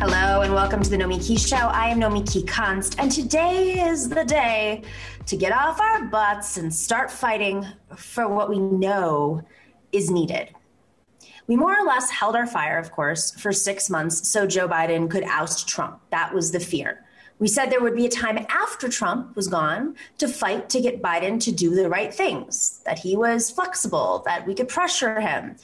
[0.00, 1.56] Hello and welcome to the Nomiki Show.
[1.58, 4.82] I am Nomiki Konst, and today is the day
[5.26, 9.42] to get off our butts and start fighting for what we know
[9.92, 10.54] is needed.
[11.48, 15.10] We more or less held our fire, of course, for six months so Joe Biden
[15.10, 16.00] could oust Trump.
[16.08, 17.04] That was the fear.
[17.38, 21.02] We said there would be a time after Trump was gone to fight to get
[21.02, 25.56] Biden to do the right things, that he was flexible, that we could pressure him.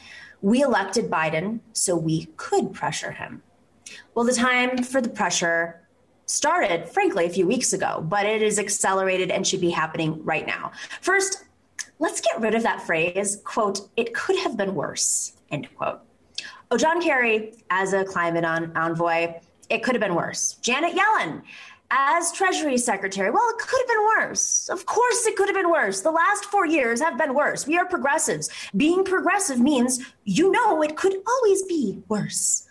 [0.43, 3.41] We elected Biden so we could pressure him.
[4.15, 5.87] Well, the time for the pressure
[6.27, 10.47] started, frankly, a few weeks ago, but it is accelerated and should be happening right
[10.47, 10.73] now.
[11.01, 11.45] First,
[11.99, 16.01] let's get rid of that phrase, quote, it could have been worse, end quote.
[16.71, 19.35] Oh, John Kerry, as a climate on, envoy,
[19.71, 20.55] it could have been worse.
[20.55, 21.43] Janet Yellen,
[21.91, 24.69] as Treasury Secretary, well, it could have been worse.
[24.69, 26.01] Of course, it could have been worse.
[26.01, 27.67] The last four years have been worse.
[27.67, 28.51] We are progressives.
[28.77, 32.66] Being progressive means you know it could always be worse.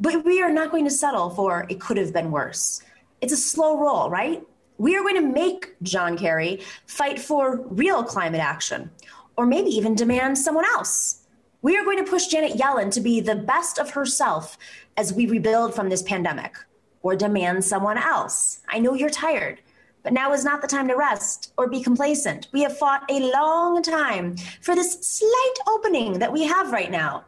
[0.00, 2.82] But we are not going to settle for it could have been worse.
[3.20, 4.42] It's a slow roll, right?
[4.78, 8.90] We are going to make John Kerry fight for real climate action,
[9.36, 11.24] or maybe even demand someone else.
[11.62, 14.56] We are going to push Janet Yellen to be the best of herself
[14.96, 16.54] as we rebuild from this pandemic,
[17.02, 18.60] or demand someone else.
[18.68, 19.60] I know you're tired,
[20.04, 22.46] but now is not the time to rest or be complacent.
[22.52, 27.24] We have fought a long time for this slight opening that we have right now.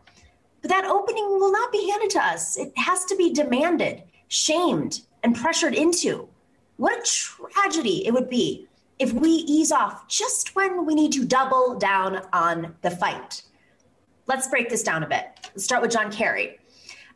[0.62, 2.56] But that opening will not be handed to us.
[2.58, 6.28] It has to be demanded, shamed, and pressured into.
[6.76, 8.66] What a tragedy it would be
[8.98, 13.42] if we ease off just when we need to double down on the fight.
[14.26, 15.26] Let's break this down a bit.
[15.54, 16.58] Let's start with John Kerry.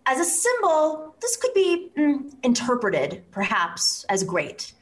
[0.07, 4.73] As a symbol, this could be mm, interpreted perhaps as great.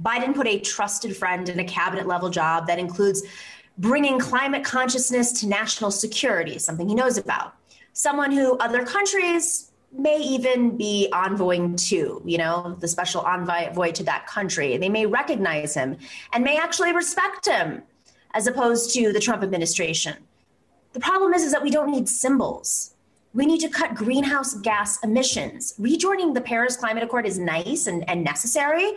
[0.00, 3.22] Biden put a trusted friend in a cabinet level job that includes
[3.76, 7.54] bringing climate consciousness to national security, something he knows about
[7.92, 14.04] someone who other countries may even be envoying to, you know, the special envoy to
[14.04, 14.76] that country.
[14.76, 15.96] They may recognize him
[16.32, 17.82] and may actually respect him
[18.34, 20.16] as opposed to the Trump administration.
[20.92, 22.94] The problem is, is that we don't need symbols.
[23.32, 25.74] We need to cut greenhouse gas emissions.
[25.78, 28.92] Rejoining the Paris Climate Accord is nice and, and necessary,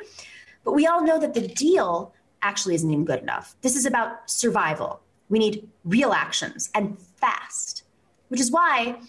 [0.64, 3.56] but we all know that the deal actually isn't even good enough.
[3.62, 5.02] This is about survival.
[5.30, 7.83] We need real actions and fast
[8.30, 9.00] which is why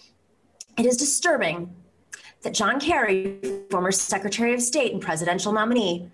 [0.78, 1.74] it is disturbing
[2.42, 3.38] that John Kerry,
[3.70, 6.10] former Secretary of State and presidential nominee,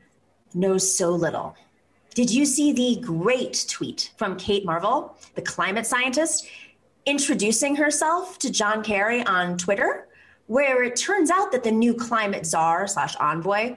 [0.55, 1.57] knows so little.
[2.15, 6.47] Did you see the great tweet from Kate Marvel, the climate scientist,
[7.07, 10.09] introducing herself to John Kerry on Twitter,
[10.47, 13.77] where it turns out that the new climate czar slash envoy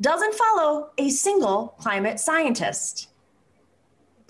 [0.00, 3.09] doesn't follow a single climate scientist?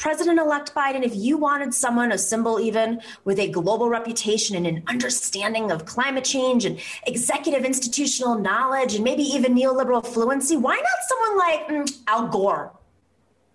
[0.00, 4.66] President elect Biden, if you wanted someone, a symbol even, with a global reputation and
[4.66, 10.74] an understanding of climate change and executive institutional knowledge and maybe even neoliberal fluency, why
[10.74, 12.72] not someone like mm, Al Gore?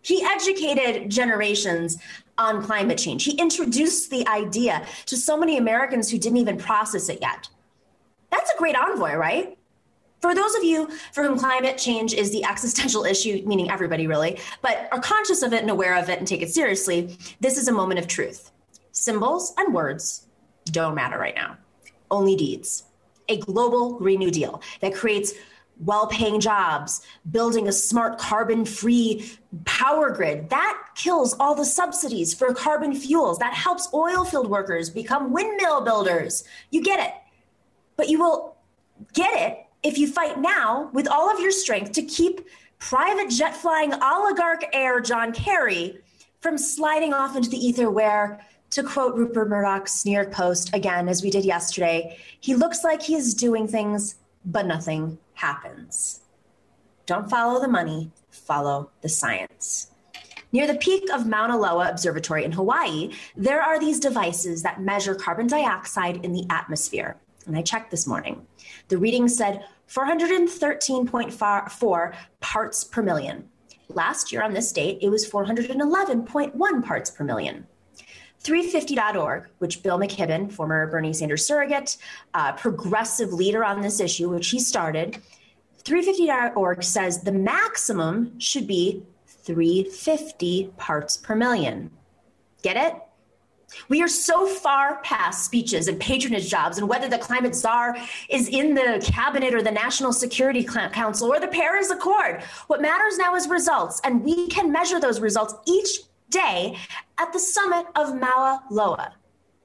[0.03, 1.97] He educated generations
[2.37, 3.23] on climate change.
[3.23, 7.49] He introduced the idea to so many Americans who didn't even process it yet.
[8.29, 9.54] That's a great envoy, right?
[10.25, 14.39] For those of you for whom climate change is the existential issue, meaning everybody really,
[14.63, 17.67] but are conscious of it and aware of it and take it seriously, this is
[17.67, 18.49] a moment of truth.
[18.91, 20.25] Symbols and words
[20.65, 21.57] don't matter right now,
[22.09, 22.85] only deeds.
[23.29, 25.31] A global Green New Deal that creates
[25.79, 29.31] well paying jobs, building a smart carbon free
[29.65, 30.49] power grid.
[30.49, 33.37] That kills all the subsidies for carbon fuels.
[33.37, 36.43] That helps oil field workers become windmill builders.
[36.71, 37.13] You get it.
[37.95, 38.55] But you will
[39.13, 42.41] get it if you fight now with all of your strength to keep
[42.79, 45.99] private jet flying oligarch heir John Kerry
[46.41, 48.41] from sliding off into the ether where,
[48.71, 53.03] to quote Rupert Murdoch's New York Post again, as we did yesterday, he looks like
[53.03, 56.21] he is doing things, but nothing happens.
[57.05, 59.91] Don't follow the money, follow the science.
[60.51, 65.13] Near the peak of Mauna Loa Observatory in Hawaii, there are these devices that measure
[65.13, 67.17] carbon dioxide in the atmosphere.
[67.47, 68.45] And I checked this morning.
[68.87, 73.49] The reading said 413.4 parts per million.
[73.89, 77.67] Last year on this date, it was 411.1 parts per million.
[78.43, 81.97] 350.org, which Bill McKibben, former Bernie Sanders surrogate,
[82.33, 85.21] uh, progressive leader on this issue, which he started,
[85.83, 91.91] 350.org says the maximum should be 350 parts per million.
[92.61, 92.95] Get it?
[93.89, 97.97] We are so far past speeches and patronage jobs and whether the climate czar
[98.29, 102.43] is in the cabinet or the National Security Council or the Paris Accord.
[102.67, 106.77] What matters now is results, and we can measure those results each day
[107.17, 109.13] at the summit of Mauna Loa.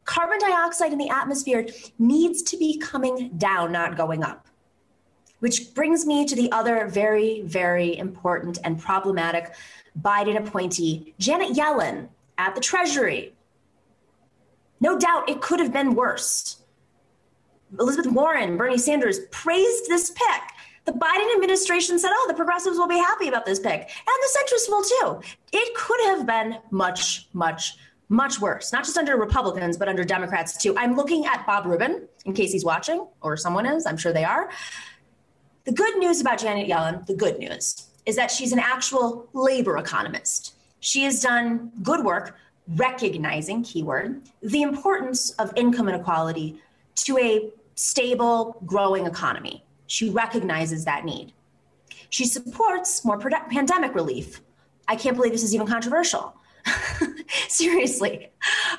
[0.05, 1.67] Carbon dioxide in the atmosphere
[1.99, 4.47] needs to be coming down, not going up.
[5.39, 9.55] Which brings me to the other very, very important and problematic
[10.01, 12.09] Biden appointee, Janet Yellen,
[12.39, 13.35] at the Treasury.
[14.81, 16.63] No doubt it could have been worse.
[17.79, 20.43] Elizabeth Warren, Bernie Sanders praised this pick.
[20.87, 23.73] The Biden administration said, oh, the progressives will be happy about this pick.
[23.73, 25.29] And the centrists will too.
[25.53, 27.77] It could have been much, much,
[28.09, 30.75] much worse, not just under Republicans, but under Democrats too.
[30.77, 34.25] I'm looking at Bob Rubin, in case he's watching, or someone is, I'm sure they
[34.25, 34.51] are.
[35.65, 39.77] The good news about Janet Yellen, the good news, is that she's an actual labor
[39.77, 40.55] economist.
[40.81, 42.37] She has done good work
[42.77, 46.61] recognizing, keyword, the importance of income inequality
[46.95, 49.65] to a stable, growing economy.
[49.87, 51.33] She recognizes that need.
[52.11, 54.41] She supports more pandemic relief.
[54.89, 56.35] I can't believe this is even controversial.
[57.49, 58.31] Seriously.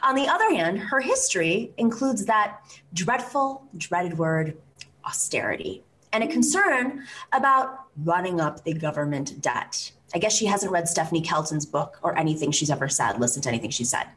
[0.04, 2.62] On the other hand, her history includes that
[2.94, 4.58] dreadful, dreaded word,
[5.06, 5.84] austerity,
[6.14, 9.92] and a concern about running up the government debt.
[10.14, 13.50] I guess she hasn't read Stephanie Kelton's book or anything she's ever said, listened to
[13.50, 14.08] anything she said.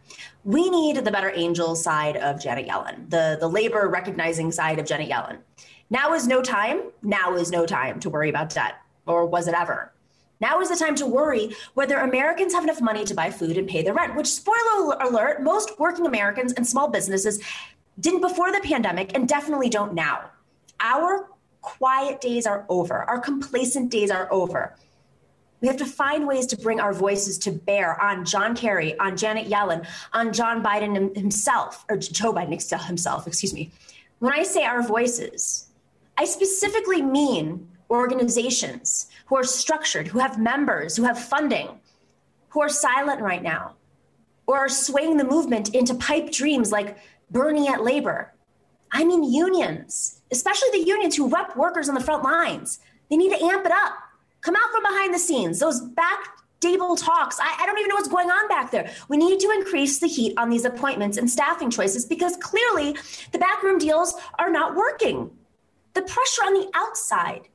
[0.44, 4.87] We need the better angel side of Janet Yellen, the, the labor recognizing side of
[4.87, 5.38] Janet Yellen.
[5.91, 6.82] Now is no time.
[7.02, 8.75] Now is no time to worry about debt,
[9.06, 9.93] or was it ever?
[10.41, 13.69] Now is the time to worry whether Americans have enough money to buy food and
[13.69, 17.43] pay their rent, which, spoiler alert, most working Americans and small businesses
[18.00, 20.31] didn't before the pandemic and definitely don't now.
[20.81, 21.29] Our
[21.61, 24.75] quiet days are over, our complacent days are over.
[25.64, 29.16] We have to find ways to bring our voices to bear on John Kerry, on
[29.16, 32.50] Janet Yellen, on John Biden himself, or Joe Biden
[32.87, 33.70] himself, excuse me.
[34.19, 35.69] When I say our voices,
[36.19, 41.69] I specifically mean organizations who are structured, who have members, who have funding,
[42.50, 43.72] who are silent right now,
[44.46, 46.99] or are swaying the movement into pipe dreams like
[47.31, 48.34] Bernie at labor.
[48.93, 52.81] I mean, unions, especially the unions who rep workers on the front lines.
[53.08, 53.94] They need to amp it up.
[54.44, 55.58] Come out from behind the scenes.
[55.58, 56.29] Those back
[56.61, 57.38] table talks.
[57.41, 58.91] I, I, don't even know what's going on back there.
[59.08, 62.96] We need to increase the heat on these appointments and staffing choices because clearly
[63.32, 65.31] the backroom deals are not working.
[65.94, 67.49] The pressure on the outside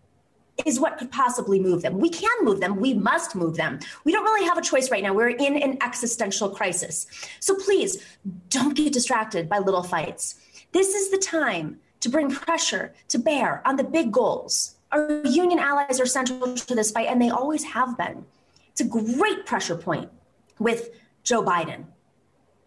[0.65, 1.99] is what could possibly move them.
[1.99, 2.75] We can move them.
[2.75, 3.79] We must move them.
[4.03, 5.13] We don't really have a choice right now.
[5.13, 7.07] We're in an existential crisis.
[7.39, 8.03] So please
[8.49, 10.35] don't get distracted by little fights.
[10.71, 14.75] This is the time to bring pressure to bear on the big goals.
[14.91, 18.25] Our union allies are central to this fight, and they always have been.
[18.71, 20.09] It's a great pressure point
[20.57, 20.89] with
[21.23, 21.85] Joe Biden.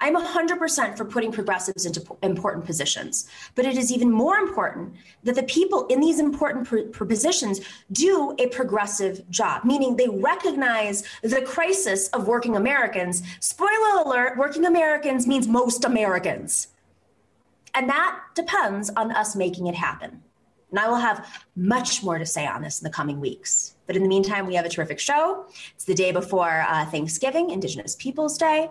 [0.00, 5.36] I'm 100% for putting progressives into important positions, but it is even more important that
[5.36, 7.60] the people in these important positions
[7.92, 13.22] do a progressive job, meaning they recognize the crisis of working Americans.
[13.38, 16.66] Spoiler alert working Americans means most Americans.
[17.72, 20.20] And that depends on us making it happen.
[20.72, 23.76] And I will have much more to say on this in the coming weeks.
[23.86, 25.44] But in the meantime, we have a terrific show.
[25.74, 28.70] It's the day before uh, Thanksgiving, Indigenous Peoples Day.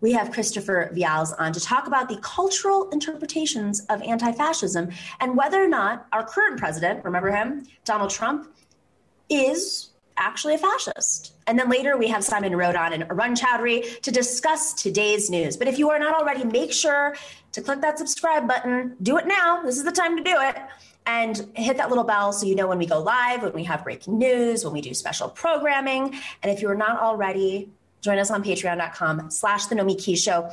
[0.00, 5.36] We have Christopher Vials on to talk about the cultural interpretations of anti fascism and
[5.36, 8.54] whether or not our current president, remember him, Donald Trump,
[9.28, 11.32] is actually a fascist.
[11.48, 15.56] And then later we have Simon Narode and Arun Chaudhary to discuss today's news.
[15.56, 17.16] But if you are not already, make sure
[17.52, 18.94] to click that subscribe button.
[19.02, 19.62] Do it now.
[19.64, 20.56] This is the time to do it
[21.10, 23.82] and hit that little bell so you know when we go live, when we have
[23.82, 26.14] breaking news, when we do special programming.
[26.42, 27.68] And if you are not already,
[28.00, 30.50] join us on patreon.com slash the Nomiki Show.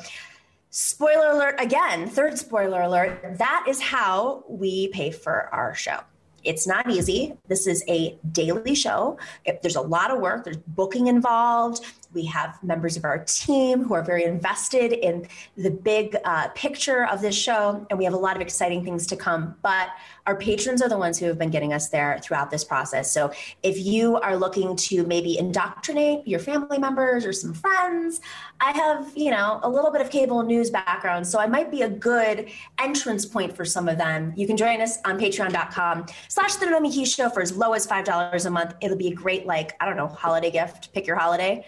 [0.69, 5.99] Spoiler alert again, third spoiler alert, that is how we pay for our show.
[6.43, 7.33] It's not easy.
[7.47, 9.17] This is a daily show.
[9.61, 10.45] There's a lot of work.
[10.45, 11.85] There's booking involved.
[12.13, 17.05] We have members of our team who are very invested in the big uh, picture
[17.05, 19.55] of this show, and we have a lot of exciting things to come.
[19.61, 19.89] But
[20.27, 23.11] our patrons are the ones who have been getting us there throughout this process.
[23.11, 23.31] So
[23.63, 28.19] if you are looking to maybe indoctrinate your family members or some friends,
[28.59, 31.25] I have, you know, a little bit of cable news background.
[31.25, 34.33] So I might be a good entrance point for some of them.
[34.35, 38.45] You can join us on patreon.com slash the Nomiki Show for as low as $5
[38.45, 38.75] a month.
[38.81, 40.93] It'll be a great, like, I don't know, holiday gift.
[40.93, 41.65] Pick your holiday.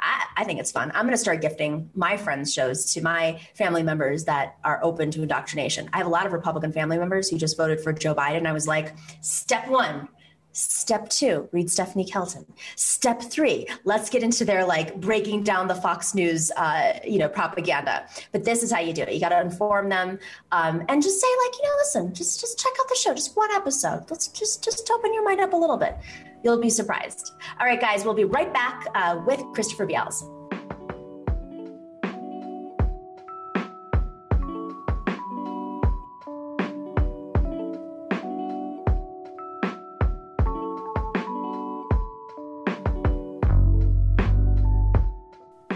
[0.00, 0.90] I, I, think it's fun.
[0.94, 5.10] I'm going to start gifting my friends' shows to my family members that are open
[5.12, 5.90] to indoctrination.
[5.92, 8.46] I have a lot of Republican family members who just voted for Joe Biden.
[8.46, 10.08] I was like, step one,
[10.52, 12.44] Step two, read Stephanie Kelton.
[12.74, 17.28] Step three, let's get into their like breaking down the Fox News, uh, you know,
[17.28, 18.06] propaganda.
[18.32, 19.14] But this is how you do it.
[19.14, 20.18] You got to inform them
[20.50, 23.36] um, and just say like, you know, listen, just just check out the show, just
[23.36, 24.10] one episode.
[24.10, 25.96] Let's just just open your mind up a little bit.
[26.42, 27.32] You'll be surprised.
[27.60, 30.24] All right, guys, we'll be right back uh, with Christopher Vials.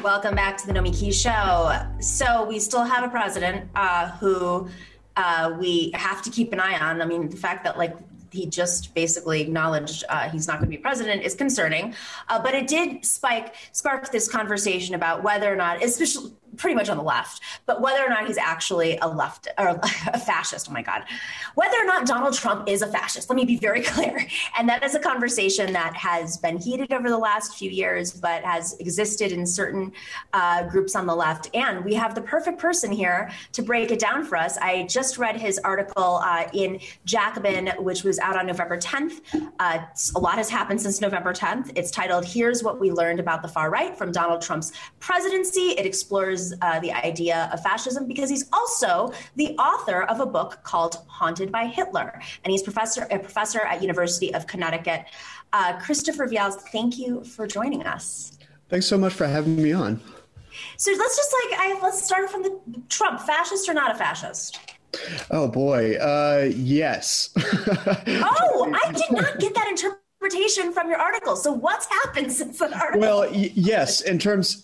[0.02, 1.72] Welcome back to the Nomiki Show.
[1.98, 4.68] So we still have a president uh, who
[5.16, 7.02] uh, we have to keep an eye on.
[7.02, 7.96] I mean, the fact that like
[8.34, 11.94] he just basically acknowledged uh, he's not going to be president is concerning.
[12.28, 16.88] Uh, but it did spike spark this conversation about whether or not, especially pretty much
[16.88, 19.68] on the left, but whether or not he's actually a left or
[20.12, 21.04] a fascist, oh my God,
[21.54, 24.26] whether or not Donald Trump is a fascist, let me be very clear.
[24.58, 28.42] And that is a conversation that has been heated over the last few years, but
[28.44, 29.92] has existed in certain
[30.32, 31.50] uh, groups on the left.
[31.54, 34.56] And we have the perfect person here to break it down for us.
[34.58, 39.20] I just read his article uh, in Jacobin, which was out on November 10th.
[39.58, 39.78] Uh,
[40.14, 41.72] a lot has happened since November 10th.
[41.74, 45.74] It's titled, Here's What We Learned About the Far Right from Donald Trump's Presidency.
[45.78, 50.58] It explores uh, the idea of fascism because he's also the author of a book
[50.64, 55.06] called Haunted by Hitler, and he's professor a professor at University of Connecticut.
[55.52, 58.36] Uh, Christopher Vials, thank you for joining us.
[58.68, 60.00] Thanks so much for having me on.
[60.76, 64.58] So let's just like I, let's start from the Trump, fascist or not a fascist?
[65.30, 67.30] Oh boy, uh, yes.
[67.36, 71.36] oh, I did not get that interpretation from your article.
[71.36, 73.00] So what's happened since that article?
[73.00, 74.62] Well, y- yes, in terms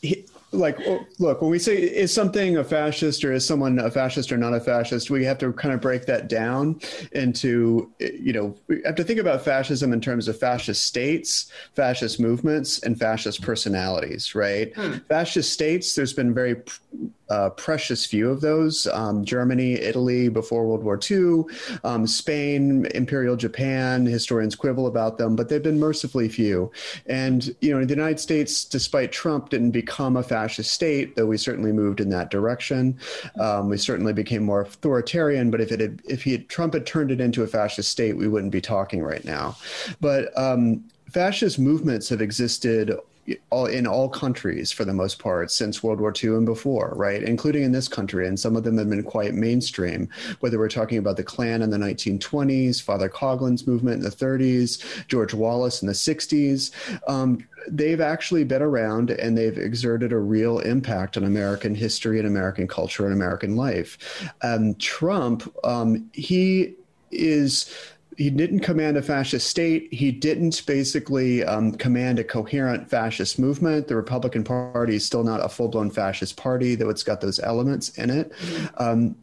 [0.52, 0.78] like
[1.18, 4.52] look when we say is something a fascist or is someone a fascist or not
[4.52, 6.80] a fascist we have to kind of break that down
[7.12, 12.18] into you know we have to think about fascism in terms of fascist states fascist
[12.18, 14.94] movements and fascist personalities right hmm.
[15.08, 16.56] fascist states there's been very
[17.30, 21.44] uh, precious few of those um, Germany, Italy before World War II,
[21.84, 24.04] um, Spain, Imperial Japan.
[24.04, 26.70] Historians quibble about them, but they've been mercifully few.
[27.06, 31.36] And, you know, the United States, despite Trump, didn't become a fascist state, though we
[31.36, 32.98] certainly moved in that direction.
[33.38, 36.86] Um, we certainly became more authoritarian, but if it had, if he had, Trump had
[36.86, 39.56] turned it into a fascist state, we wouldn't be talking right now.
[40.00, 42.96] But um, fascist movements have existed
[43.50, 47.22] all in all countries for the most part since World War II and before, right?
[47.22, 50.08] Including in this country, and some of them have been quite mainstream.
[50.40, 55.06] Whether we're talking about the Klan in the 1920s, Father Coughlin's movement in the 30s,
[55.06, 56.72] George Wallace in the 60s,
[57.08, 62.26] um, they've actually been around and they've exerted a real impact on American history and
[62.26, 64.32] American culture and American life.
[64.42, 66.74] Um, Trump, um, he
[67.10, 67.74] is
[68.20, 69.88] he didn't command a fascist state.
[69.90, 73.88] He didn't basically um, command a coherent fascist movement.
[73.88, 77.40] The Republican Party is still not a full blown fascist party, though it's got those
[77.40, 78.30] elements in it.
[78.32, 78.66] Mm-hmm.
[78.76, 79.16] Um,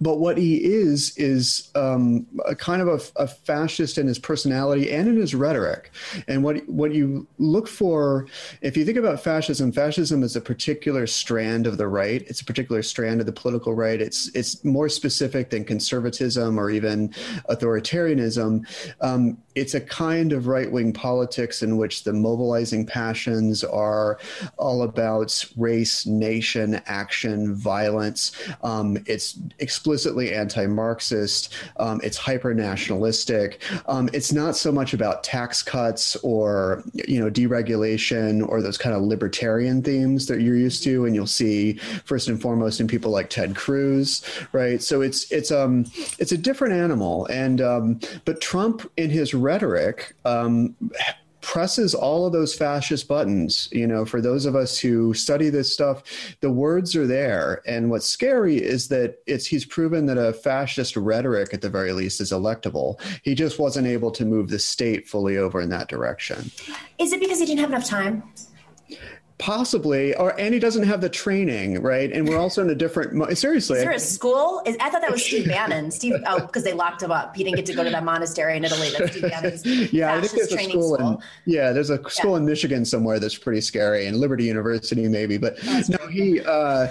[0.00, 4.90] but what he is is um, a kind of a, a, fascist in his personality
[4.90, 5.90] and in his rhetoric.
[6.28, 8.26] And what what you look for,
[8.60, 12.22] if you think about fascism, fascism is a particular strand of the right.
[12.28, 14.00] It's a particular strand of the political right.
[14.00, 17.08] It's it's more specific than conservatism or even
[17.48, 18.66] authoritarianism.
[19.00, 24.18] Um, it's a kind of right wing politics in which the mobilizing passions are
[24.58, 28.32] all about race, nation, action, violence.
[28.62, 29.38] Um, it's
[29.86, 33.62] explicitly anti Marxist, um, it's hyper nationalistic.
[33.86, 38.96] Um, it's not so much about tax cuts or you know deregulation or those kind
[38.96, 41.74] of libertarian themes that you're used to and you'll see
[42.04, 44.82] first and foremost in people like Ted Cruz, right?
[44.82, 45.86] So it's it's um
[46.18, 50.74] it's a different animal and um, but Trump in his rhetoric um,
[51.46, 53.68] presses all of those fascist buttons.
[53.70, 56.02] You know, for those of us who study this stuff,
[56.40, 57.62] the words are there.
[57.68, 61.92] And what's scary is that it's he's proven that a fascist rhetoric, at the very
[61.92, 63.00] least, is electable.
[63.22, 66.50] He just wasn't able to move the state fully over in that direction.
[66.98, 68.24] Is it because he didn't have enough time?
[69.38, 72.10] Possibly, or and he doesn't have the training, right?
[72.10, 73.36] And we're also in a different.
[73.36, 74.62] Seriously, is there a school?
[74.64, 75.90] Is, I thought that was Steve Bannon.
[75.90, 77.36] Steve, oh, because they locked him up.
[77.36, 78.88] He didn't get to go to that monastery in Italy.
[78.96, 79.66] That's Steve Bannon's.
[79.92, 81.10] yeah, I think there's a school, school.
[81.10, 82.36] In, yeah, there's a school yeah.
[82.38, 85.36] in Michigan somewhere that's pretty scary, and Liberty University maybe.
[85.36, 86.40] But that's no, he.
[86.40, 86.88] Uh,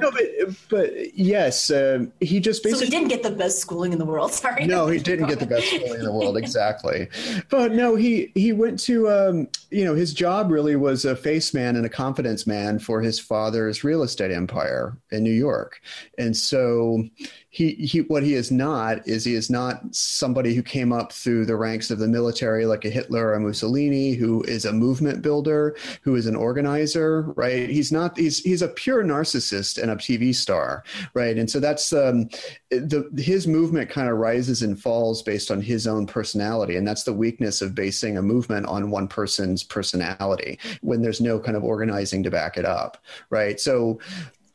[0.00, 0.24] no, but
[0.68, 2.86] but yes, uh, he just basically.
[2.86, 4.32] So he didn't get the best schooling in the world.
[4.32, 4.66] Sorry.
[4.66, 6.36] No, he didn't get the best schooling in the world.
[6.36, 7.08] Exactly,
[7.50, 11.52] but no, he he went to um, you know his job really was a face
[11.52, 15.80] man and confidence man for his father's real estate empire in New York.
[16.16, 17.04] And so
[17.50, 21.46] he, he what he is not is he is not somebody who came up through
[21.46, 25.22] the ranks of the military like a Hitler or a Mussolini who is a movement
[25.22, 27.70] builder who is an organizer right?
[27.70, 31.38] He's not he's he's a pure narcissist and a TV star right?
[31.38, 32.28] And so that's um
[32.70, 36.76] the his movement kind of rises and falls based on his own personality.
[36.76, 41.38] And that's the weakness of basing a movement on one person's personality when there's no
[41.38, 42.98] kind of organizing to back it up
[43.30, 43.58] right?
[43.60, 44.00] So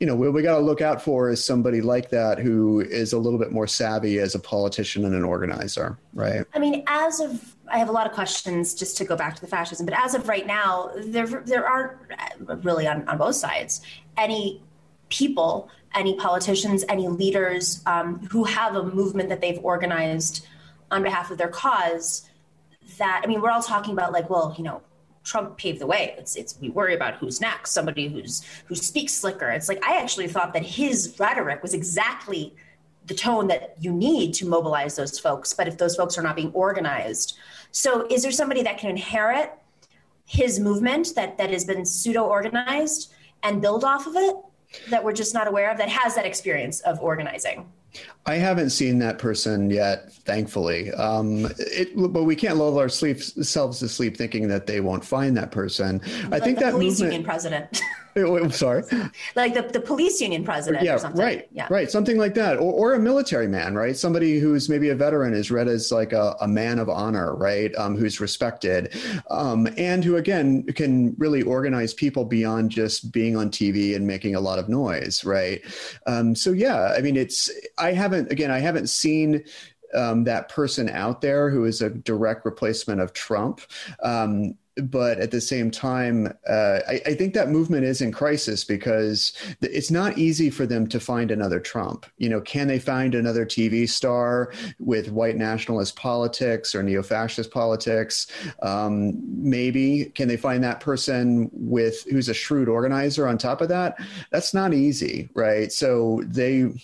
[0.04, 3.14] you know, what we got to look out for is somebody like that who is
[3.14, 6.44] a little bit more savvy as a politician and an organizer, right?
[6.52, 9.40] I mean, as of I have a lot of questions just to go back to
[9.40, 9.86] the fascism.
[9.86, 11.96] But as of right now, there there aren't
[12.62, 13.80] really on, on both sides
[14.18, 14.62] any
[15.08, 20.46] people, any politicians, any leaders um, who have a movement that they've organized
[20.90, 22.28] on behalf of their cause.
[22.98, 24.82] That I mean, we're all talking about like, well, you know,
[25.24, 26.14] Trump paved the way.
[26.18, 29.48] It's it's we worry about who's next, somebody who's who speaks slicker.
[29.50, 32.54] It's like I actually thought that his rhetoric was exactly
[33.06, 35.52] the tone that you need to mobilize those folks.
[35.52, 37.36] But if those folks are not being organized,
[37.70, 39.52] so is there somebody that can inherit
[40.26, 43.12] his movement that that has been pseudo organized
[43.42, 44.36] and build off of it
[44.90, 47.70] that we're just not aware of that has that experience of organizing?
[48.26, 50.90] I haven't seen that person yet, thankfully.
[50.92, 55.04] Um, it, but we can't lull our sleep, selves to sleep thinking that they won't
[55.04, 56.00] find that person.
[56.28, 57.80] Like I think that movement, president.
[58.16, 58.82] I'm sorry.
[59.34, 60.84] Like the, the police union president.
[60.84, 61.48] Yeah, right.
[61.52, 61.66] Yeah.
[61.70, 61.90] Right.
[61.90, 62.58] Something like that.
[62.58, 63.96] Or, or a military man, right?
[63.96, 67.74] Somebody who's maybe a veteran is read as like a, a man of honor, right?
[67.76, 68.94] Um, who's respected
[69.30, 74.34] um, and who, again, can really organize people beyond just being on TV and making
[74.34, 75.60] a lot of noise, right?
[76.06, 79.44] Um, so, yeah, I mean, it's, I haven't, again, I haven't seen
[79.94, 83.60] um, that person out there who is a direct replacement of Trump.
[84.02, 88.64] Um, but at the same time, uh, I, I, think that movement is in crisis
[88.64, 92.06] because it's not easy for them to find another Trump.
[92.18, 98.26] You know, can they find another TV star with white nationalist politics or neo-fascist politics?
[98.62, 103.68] Um, maybe can they find that person with who's a shrewd organizer on top of
[103.68, 104.00] that?
[104.30, 105.70] That's not easy, right?
[105.70, 106.76] So they, you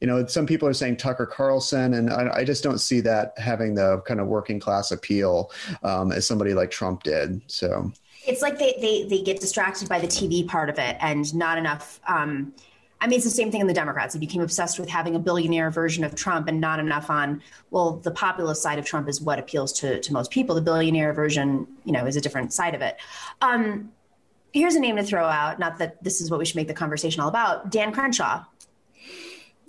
[0.00, 3.74] know, some people are saying Tucker Carlson, and I, I just don't see that having
[3.74, 5.50] the kind of working class appeal
[5.82, 7.33] um, as somebody like Trump did.
[7.46, 7.92] So
[8.26, 11.58] it's like they, they, they get distracted by the TV part of it and not
[11.58, 12.00] enough.
[12.06, 12.54] Um,
[13.00, 14.14] I mean, it's the same thing in the Democrats.
[14.14, 17.96] They became obsessed with having a billionaire version of Trump and not enough on, well,
[17.96, 20.54] the populist side of Trump is what appeals to, to most people.
[20.54, 22.96] The billionaire version, you know, is a different side of it.
[23.42, 23.92] Um,
[24.54, 25.58] here's a name to throw out.
[25.58, 27.70] Not that this is what we should make the conversation all about.
[27.70, 28.44] Dan Crenshaw.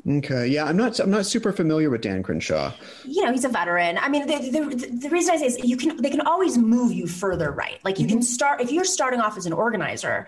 [0.07, 0.99] Okay, yeah, I'm not.
[0.99, 2.71] I'm not super familiar with Dan Crenshaw.
[3.05, 3.97] You know, he's a veteran.
[3.97, 6.91] I mean, the, the, the reason I say is you can they can always move
[6.91, 7.79] you further right.
[7.83, 8.17] Like you mm-hmm.
[8.17, 10.27] can start if you're starting off as an organizer,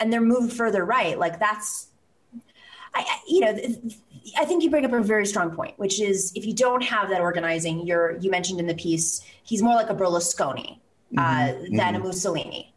[0.00, 1.18] and they're moved further right.
[1.18, 1.88] Like that's,
[2.94, 3.58] I, I you know,
[4.38, 7.10] I think you bring up a very strong point, which is if you don't have
[7.10, 10.78] that organizing, you're you mentioned in the piece, he's more like a Berlusconi
[11.18, 11.76] uh, mm-hmm.
[11.76, 12.02] than mm-hmm.
[12.02, 12.72] a Mussolini.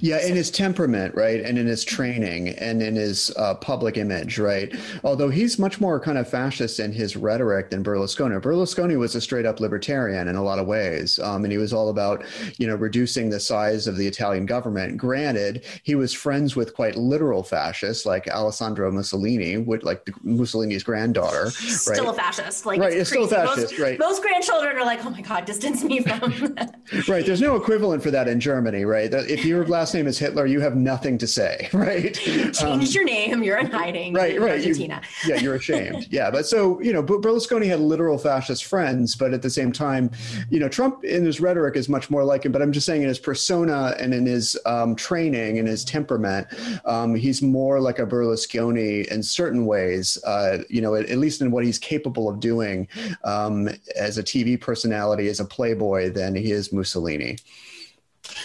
[0.00, 4.38] Yeah, in his temperament, right, and in his training and in his uh, public image,
[4.38, 4.74] right.
[5.04, 8.40] Although he's much more kind of fascist in his rhetoric than Berlusconi.
[8.40, 11.72] Berlusconi was a straight up libertarian in a lot of ways, um, and he was
[11.72, 12.24] all about,
[12.58, 14.96] you know, reducing the size of the Italian government.
[14.96, 21.50] Granted, he was friends with quite literal fascists like Alessandra Mussolini, with like Mussolini's granddaughter.
[21.50, 22.14] Still right?
[22.14, 22.92] a fascist, like right?
[22.92, 23.98] It's, it's still fascist, most, right?
[23.98, 26.56] Most grandchildren are like, oh my god, distance me from.
[27.08, 27.24] right.
[27.24, 29.12] There's no equivalent for that in Germany, right?
[29.12, 32.14] If you're last name is Hitler, you have nothing to say, right?
[32.14, 33.42] Changed um, your name.
[33.42, 34.14] You're in hiding.
[34.14, 34.52] Right, right.
[34.52, 35.02] Argentina.
[35.24, 36.06] You, yeah, you're ashamed.
[36.10, 40.10] yeah, but so you know, Berlusconi had literal fascist friends, but at the same time,
[40.50, 42.52] you know, Trump in his rhetoric is much more like him.
[42.52, 46.46] But I'm just saying, in his persona and in his um, training and his temperament,
[46.84, 50.18] um, he's more like a Berlusconi in certain ways.
[50.24, 52.86] Uh, you know, at, at, least in what he's capable of doing
[53.24, 57.38] um, as a TV personality, as a playboy, than he is Mussolini.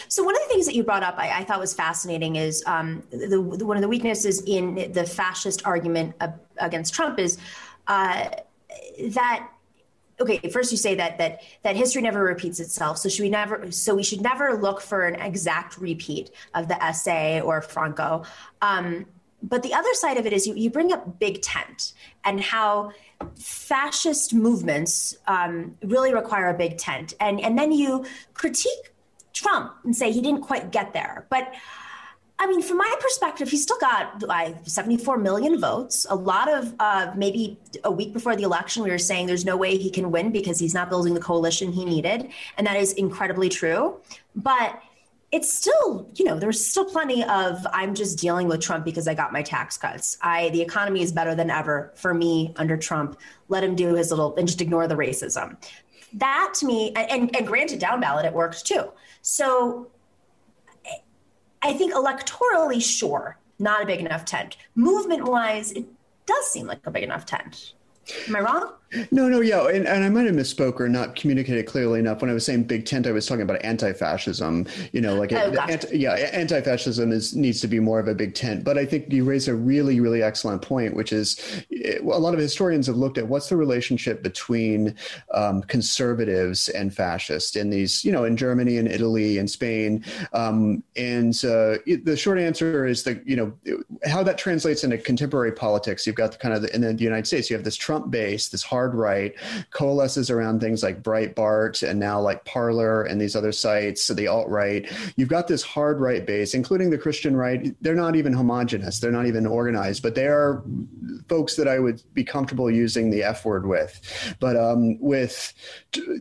[0.08, 2.64] So one of the things that you brought up, I, I thought was fascinating, is
[2.66, 6.16] um, the, the, one of the weaknesses in the fascist argument
[6.58, 7.38] against Trump is
[7.88, 8.30] uh,
[9.10, 9.50] that.
[10.22, 13.00] Okay, first you say that that that history never repeats itself.
[13.00, 13.72] So should we never?
[13.72, 18.24] So we should never look for an exact repeat of the essay or Franco.
[18.62, 19.08] Um,
[19.42, 21.94] but the other side of it is you, you bring up Big Tent
[22.24, 22.92] and how
[23.36, 28.93] fascist movements um, really require a big tent, and and then you critique
[29.34, 31.26] Trump and say he didn't quite get there.
[31.30, 31.54] But
[32.40, 36.06] I mean, from my perspective, he still got like 74 million votes.
[36.10, 39.56] A lot of uh, maybe a week before the election, we were saying there's no
[39.56, 42.30] way he can win because he's not building the coalition he needed.
[42.58, 44.00] And that is incredibly true.
[44.36, 44.82] But
[45.32, 49.14] it's still, you know, there's still plenty of I'm just dealing with Trump because I
[49.14, 50.18] got my tax cuts.
[50.22, 53.20] I the economy is better than ever for me under Trump.
[53.48, 55.58] Let him do his little and just ignore the racism
[56.16, 58.92] that to me, and, and granted, down ballot, it worked too.
[59.22, 59.88] So
[61.62, 64.58] I think electorally, sure, not a big enough tent.
[64.76, 65.86] Movement wise, it
[66.26, 67.74] does seem like a big enough tent.
[68.28, 68.74] Am I wrong?
[69.12, 72.30] No, no, yeah, and, and I might have misspoke or not communicated clearly enough when
[72.30, 73.08] I was saying big tent.
[73.08, 74.68] I was talking about anti-fascism.
[74.92, 78.36] You know, like oh, anti, yeah, anti-fascism is needs to be more of a big
[78.36, 78.64] tent.
[78.64, 82.34] But I think you raise a really, really excellent point, which is eh, a lot
[82.34, 84.96] of historians have looked at what's the relationship between
[85.34, 90.04] um, conservatives and fascists in these, you know, in Germany and Italy and Spain.
[90.34, 93.54] Um, and uh, the short answer is that you know
[94.06, 96.06] how that translates into contemporary politics.
[96.06, 98.50] You've got the kind of the, in the United States, you have this Trump base,
[98.50, 99.34] this hard hard right
[99.72, 104.28] coalesces around things like Breitbart and now like Parler and these other sites, so the
[104.28, 104.92] alt right.
[105.16, 107.74] You've got this hard right base, including the Christian right.
[107.82, 110.62] They're not even homogenous, they're not even organized, but they are
[111.30, 114.36] folks that I would be comfortable using the F word with.
[114.42, 115.54] But um, with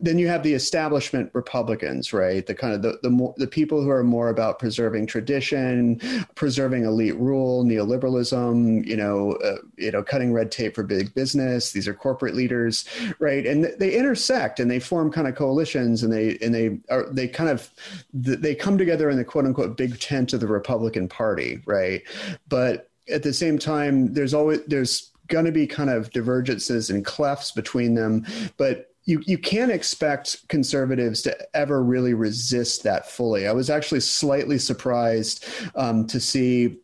[0.01, 2.45] then you have the establishment Republicans, right?
[2.45, 5.99] The kind of the the, more, the people who are more about preserving tradition,
[6.35, 11.73] preserving elite rule, neoliberalism, you know, uh, you know, cutting red tape for big business.
[11.73, 12.85] These are corporate leaders leaders,
[13.19, 13.45] right?
[13.45, 17.27] And they intersect and they form kind of coalitions, and they and they are they
[17.27, 17.69] kind of
[18.13, 22.03] they come together in the quote unquote big tent of the Republican Party, right?
[22.47, 27.05] But at the same time, there's always there's going to be kind of divergences and
[27.05, 28.25] clefts between them,
[28.57, 33.47] but you you can't expect conservatives to ever really resist that fully.
[33.47, 36.77] I was actually slightly surprised um, to see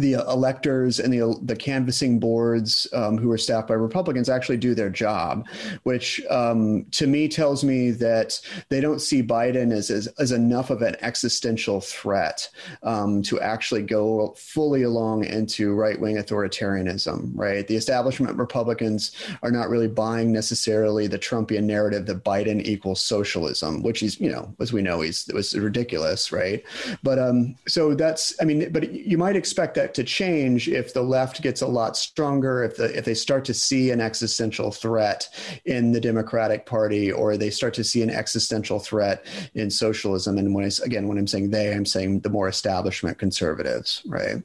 [0.00, 4.74] the electors and the the canvassing boards um, who are staffed by Republicans actually do
[4.74, 5.46] their job,
[5.82, 10.70] which um, to me tells me that they don't see Biden as as, as enough
[10.70, 12.48] of an existential threat
[12.82, 17.32] um, to actually go fully along into right wing authoritarianism.
[17.34, 23.04] Right, the establishment Republicans are not really buying necessarily the Trumpian narrative that Biden equals
[23.04, 26.32] socialism, which is you know as we know he's was ridiculous.
[26.32, 26.64] Right,
[27.02, 31.02] but um, so that's I mean, but you might expect that to change if the
[31.02, 35.28] left gets a lot stronger, if the if they start to see an existential threat
[35.64, 40.38] in the Democratic Party, or they start to see an existential threat in socialism.
[40.38, 44.42] And when I again when I'm saying they, I'm saying the more establishment conservatives, right?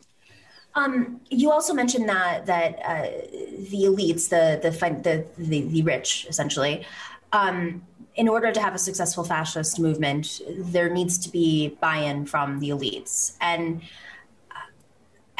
[0.73, 3.01] Um, you also mentioned that that uh,
[3.69, 4.71] the elites, the the
[5.04, 6.86] the the, the rich, essentially,
[7.34, 7.82] um,
[8.15, 12.69] in order to have a successful fascist movement, there needs to be buy-in from the
[12.69, 13.82] elites, and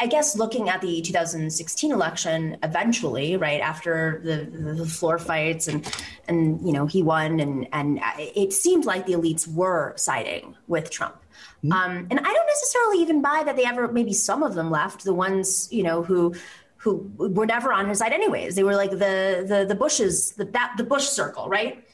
[0.02, 5.88] I guess looking at the 2016 election, eventually, right after the, the floor fights and
[6.26, 10.90] and you know he won, and and it seemed like the elites were siding with
[10.90, 11.14] Trump.
[11.62, 11.72] Mm-hmm.
[11.72, 13.86] Um, and I don't necessarily even buy that they ever.
[13.86, 15.04] Maybe some of them left.
[15.04, 16.34] The ones you know who
[16.78, 18.56] who were never on his side anyways.
[18.56, 21.86] They were like the the the Bushes, the that the Bush circle, right?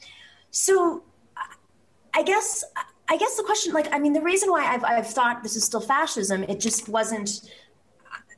[0.49, 1.03] So
[2.15, 2.63] I guess
[3.07, 5.63] I guess the question, like, I mean, the reason why I've I've thought this is
[5.63, 7.29] still fascism, it just wasn't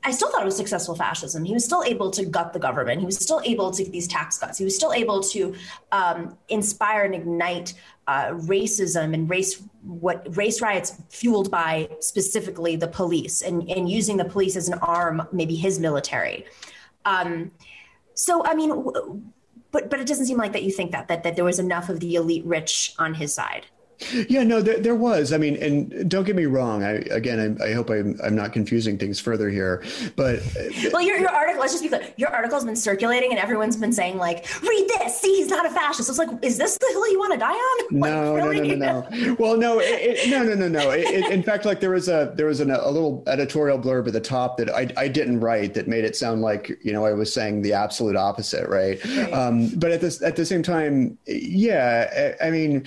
[0.03, 1.43] I still thought it was successful fascism.
[1.43, 2.99] He was still able to gut the government.
[2.99, 4.57] He was still able to get these tax cuts.
[4.57, 5.53] He was still able to
[5.91, 7.75] um, inspire and ignite
[8.07, 14.17] uh, racism and race what race riots fueled by specifically the police and, and using
[14.17, 16.45] the police as an arm, maybe his military.
[17.05, 17.51] Um,
[18.15, 18.71] so I mean,
[19.71, 21.89] but but it doesn't seem like that you think that that that there was enough
[21.89, 23.67] of the elite rich on his side.
[24.29, 25.31] Yeah, no, there, there, was.
[25.33, 26.83] I mean, and don't get me wrong.
[26.83, 29.83] I again, I, I hope I'm, I'm, not confusing things further here.
[30.15, 30.41] But
[30.91, 31.61] well, your, your article.
[31.61, 32.07] Let's just be clear.
[32.17, 35.19] Your article's been circulating, and everyone's been saying like, "Read this.
[35.19, 37.53] See, he's not a fascist." It's like, is this the hill you want to die
[37.53, 37.81] on?
[38.01, 38.75] No, like, really?
[38.75, 39.35] no, no, no, no.
[39.37, 40.91] Well, no, it, it, no, no, no, no.
[40.91, 44.13] It, in fact, like there was a there was an, a little editorial blurb at
[44.13, 47.13] the top that I I didn't write that made it sound like you know I
[47.13, 49.03] was saying the absolute opposite, right?
[49.05, 49.33] right.
[49.33, 52.85] Um, but at this at the same time, yeah, I, I mean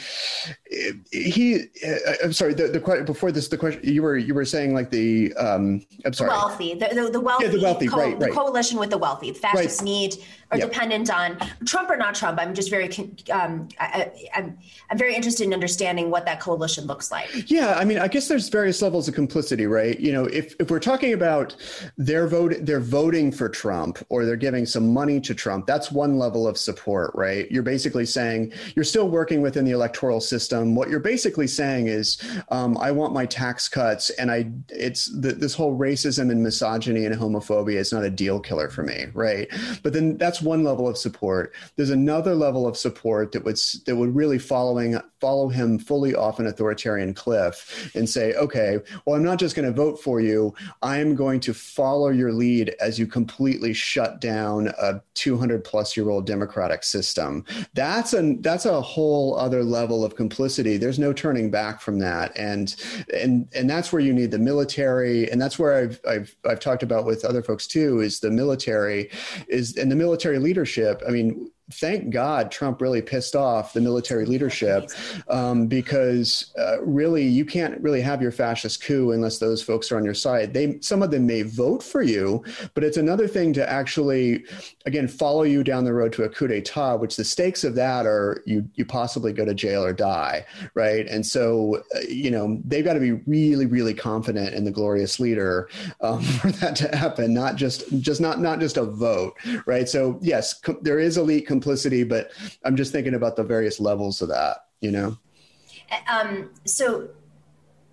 [1.12, 4.74] he uh, i'm sorry the, the before this the question you were you were saying
[4.74, 8.12] like the um i'm sorry wealthy the, the, the wealthy, yeah, the wealthy co- right,
[8.12, 8.20] right.
[8.20, 9.84] the coalition with the wealthy The fascists right.
[9.84, 10.16] need
[10.50, 10.70] are yep.
[10.70, 12.38] dependent on Trump or not Trump.
[12.38, 12.88] I'm just very,
[13.32, 14.58] um, I, I'm,
[14.90, 17.50] I'm very interested in understanding what that coalition looks like.
[17.50, 19.98] Yeah, I mean, I guess there's various levels of complicity, right?
[19.98, 21.56] You know, if if we're talking about
[21.96, 25.66] their vote, they're voting for Trump or they're giving some money to Trump.
[25.66, 27.50] That's one level of support, right?
[27.50, 30.74] You're basically saying you're still working within the electoral system.
[30.74, 35.32] What you're basically saying is, um, I want my tax cuts, and I it's the,
[35.32, 39.48] this whole racism and misogyny and homophobia is not a deal killer for me, right?
[39.82, 41.52] But then that's one level of support.
[41.76, 46.38] There's another level of support that would that would really following follow him fully off
[46.38, 50.54] an authoritarian cliff and say, okay, well, I'm not just going to vote for you.
[50.82, 56.10] I'm going to follow your lead as you completely shut down a 200 plus year
[56.10, 57.44] old democratic system.
[57.72, 60.76] That's a that's a whole other level of complicity.
[60.76, 62.74] There's no turning back from that, and
[63.14, 66.82] and and that's where you need the military, and that's where I've I've I've talked
[66.82, 68.00] about with other folks too.
[68.00, 69.10] Is the military
[69.48, 71.02] is and the military leadership.
[71.06, 74.90] I mean, thank God Trump really pissed off the military leadership
[75.28, 79.96] um, because uh, really you can't really have your fascist coup unless those folks are
[79.96, 80.52] on your side.
[80.52, 84.44] They some of them may vote for you, but it's another thing to actually
[84.84, 88.04] again follow you down the road to a coup d'état, which the stakes of that
[88.04, 91.06] are you you possibly go to jail or die, right?
[91.06, 95.18] And so uh, you know they've got to be really really confident in the glorious
[95.18, 95.70] leader
[96.02, 99.88] um, for that to happen, not just just not not just a vote, right?
[99.88, 102.32] So yes, com- there is elite complicity, but
[102.64, 105.16] I'm just thinking about the various levels of that, you know?
[106.12, 107.08] Um, so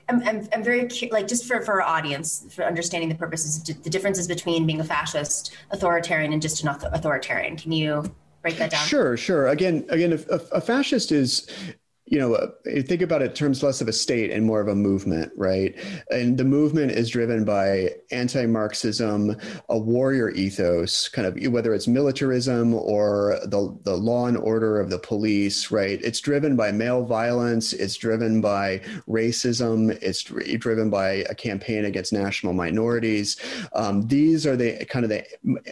[0.10, 3.90] I'm, I'm, I'm very like just for, for our audience for understanding the purposes the
[3.90, 7.56] differences between being a fascist authoritarian and just an authoritarian.
[7.56, 8.04] Can you
[8.42, 8.86] break that down?
[8.88, 9.48] Sure sure.
[9.50, 11.48] Again again a, a fascist is
[12.12, 12.48] you know, uh,
[12.82, 15.74] think about it in terms less of a state and more of a movement, right?
[16.10, 19.38] And the movement is driven by anti Marxism,
[19.70, 24.90] a warrior ethos, kind of whether it's militarism or the, the law and order of
[24.90, 26.02] the police, right?
[26.04, 32.12] It's driven by male violence, it's driven by racism, it's driven by a campaign against
[32.12, 33.38] national minorities.
[33.74, 35.24] Um, these are the kind of the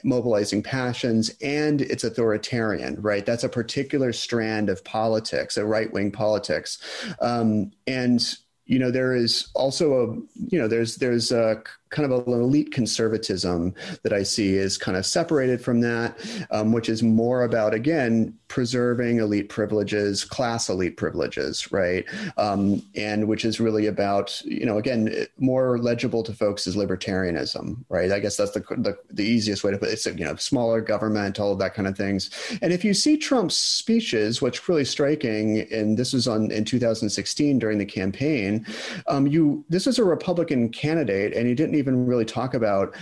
[0.05, 3.25] mobilizing passions, and it's authoritarian, right?
[3.25, 6.77] That's a particular strand of politics, a right wing politics politics.
[7.21, 8.21] Um, and
[8.65, 10.05] you know there is also a
[10.51, 13.73] you know there's there's a kind of an elite conservatism
[14.03, 16.17] that I see is kind of separated from that,
[16.51, 22.05] um, which is more about, again, preserving elite privileges, class elite privileges, right?
[22.37, 27.83] Um, and which is really about, you know, again, more legible to folks is libertarianism,
[27.89, 28.11] right?
[28.11, 29.93] I guess that's the, the, the easiest way to put it.
[29.93, 32.29] It's, you know, smaller government, all of that kind of things.
[32.61, 37.59] And if you see Trump's speeches, what's really striking, and this was on in 2016
[37.59, 38.65] during the campaign,
[39.07, 42.95] um, you this was a Republican candidate, and he didn't even really talk about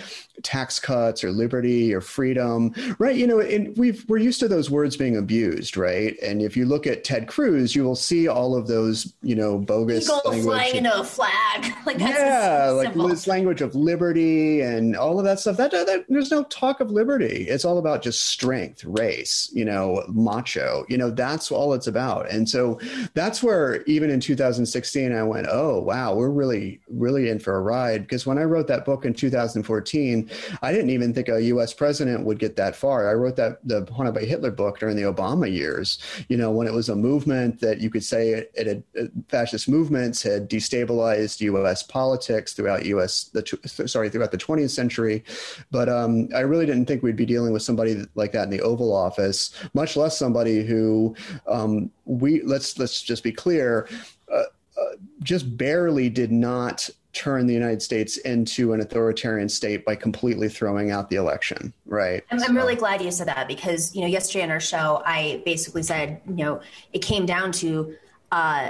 [0.43, 3.15] tax cuts or liberty or freedom, right?
[3.15, 6.15] You know, and we've we're used to those words being abused, right?
[6.21, 9.57] And if you look at Ted Cruz, you will see all of those, you know,
[9.57, 10.43] bogus Eagle language.
[10.43, 15.39] flying into a flag, like yeah, like this language of liberty and all of that
[15.39, 15.57] stuff.
[15.57, 17.47] That, that there's no talk of liberty.
[17.47, 20.85] It's all about just strength, race, you know, macho.
[20.89, 22.29] You know, that's all it's about.
[22.29, 22.79] And so
[23.13, 27.61] that's where even in 2016, I went, oh wow, we're really really in for a
[27.61, 30.29] ride because when I wrote that book in 2014
[30.61, 31.73] I didn't even think a U.S.
[31.73, 33.09] president would get that far.
[33.09, 35.99] I wrote that the Haunted by Hitler book during the Obama years.
[36.29, 39.07] You know, when it was a movement that you could say it, it had, uh,
[39.29, 41.83] fascist movements had destabilized U.S.
[41.83, 43.25] politics throughout U.S.
[43.25, 45.23] the sorry throughout the 20th century.
[45.71, 48.61] But um, I really didn't think we'd be dealing with somebody like that in the
[48.61, 51.15] Oval Office, much less somebody who
[51.47, 53.87] um, we let's let's just be clear.
[54.31, 54.43] Uh,
[54.79, 60.49] uh, just barely did not turn the United States into an authoritarian state by completely
[60.49, 62.23] throwing out the election, right?
[62.29, 62.45] I'm, so.
[62.45, 65.83] I'm, really glad you said that because you know yesterday on our show I basically
[65.83, 66.61] said you know
[66.93, 67.95] it came down to
[68.31, 68.69] uh,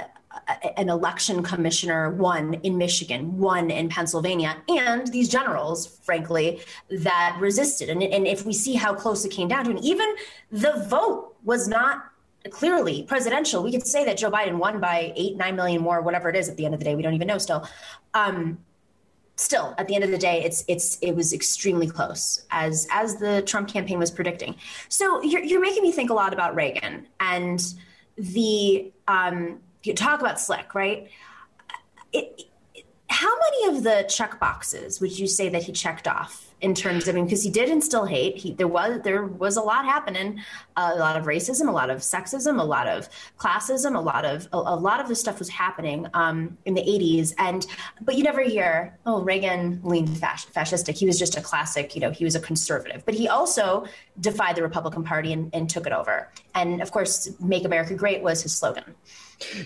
[0.76, 7.88] an election commissioner one in Michigan, one in Pennsylvania, and these generals, frankly, that resisted.
[7.88, 10.14] And, and if we see how close it came down to, and even
[10.50, 12.04] the vote was not
[12.50, 13.62] clearly presidential.
[13.62, 16.48] We could say that Joe Biden won by eight, nine million more, whatever it is
[16.48, 16.94] at the end of the day.
[16.94, 17.68] We don't even know still.
[18.14, 18.58] Um,
[19.36, 23.16] still, at the end of the day, it's it's it was extremely close as as
[23.16, 24.56] the Trump campaign was predicting.
[24.88, 27.62] So you're you're making me think a lot about Reagan and
[28.16, 31.10] the um, you talk about slick, right?
[32.12, 36.47] It, it, how many of the check boxes would you say that he checked off
[36.60, 38.36] in terms of, I mean, because he did instill hate.
[38.36, 40.40] He, there was there was a lot happening,
[40.76, 44.48] a lot of racism, a lot of sexism, a lot of classism, a lot of
[44.52, 47.32] a, a lot of this stuff was happening um, in the 80s.
[47.38, 47.66] And
[48.00, 50.98] but you never hear, oh, Reagan leaned fasc- fascistic.
[50.98, 53.04] He was just a classic, you know, he was a conservative.
[53.04, 53.86] But he also
[54.20, 56.30] defied the Republican Party and, and took it over.
[56.54, 58.94] And of course, "Make America Great" was his slogan.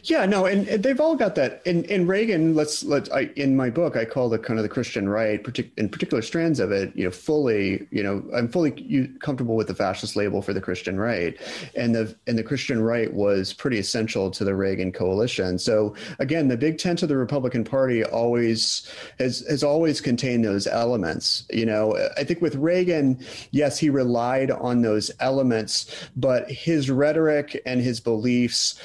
[0.05, 1.63] Yeah, no, and, and, they've all got that.
[1.65, 4.69] In in Reagan, let's let I in my book I call the kind of the
[4.69, 6.95] Christian right, partic- in particular strands of it.
[6.95, 7.87] You know, fully.
[7.91, 11.41] You know, I'm fully comfortable with the fascist label for the Christian right,
[11.75, 15.59] and the and the Christian right was pretty essential to the Reagan coalition.
[15.59, 20.67] So again, the big tent of the Republican Party always has has always contained those
[20.67, 21.45] elements.
[21.51, 27.61] You know, I think with Reagan, yes, he relied on those elements, but his rhetoric
[27.65, 28.79] and his beliefs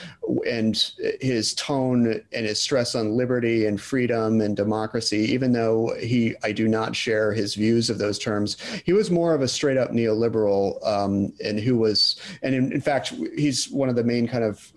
[0.46, 0.77] and
[1.20, 6.52] his tone and his stress on liberty and freedom and democracy, even though he, I
[6.52, 9.92] do not share his views of those terms, he was more of a straight up
[9.92, 14.44] neoliberal, um, and who was, and in, in, fact, he's one of the main kind
[14.44, 14.72] of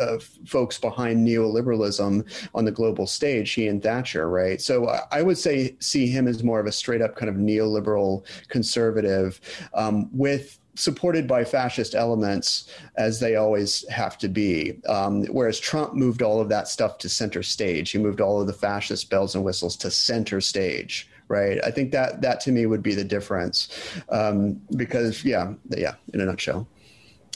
[0.00, 4.60] uh, folks behind neoliberalism on the global stage, he and Thatcher, right?
[4.60, 8.24] So I would say see him as more of a straight up kind of neoliberal
[8.48, 9.40] conservative
[9.72, 14.80] um, with supported by fascist elements as they always have to be.
[14.88, 17.90] Um, whereas Trump moved all of that stuff to center stage.
[17.90, 21.08] He moved all of the fascist bells and whistles to center stage.
[21.28, 21.58] Right.
[21.64, 23.68] I think that that to me would be the difference.
[24.10, 26.68] Um, because yeah, yeah, in a nutshell.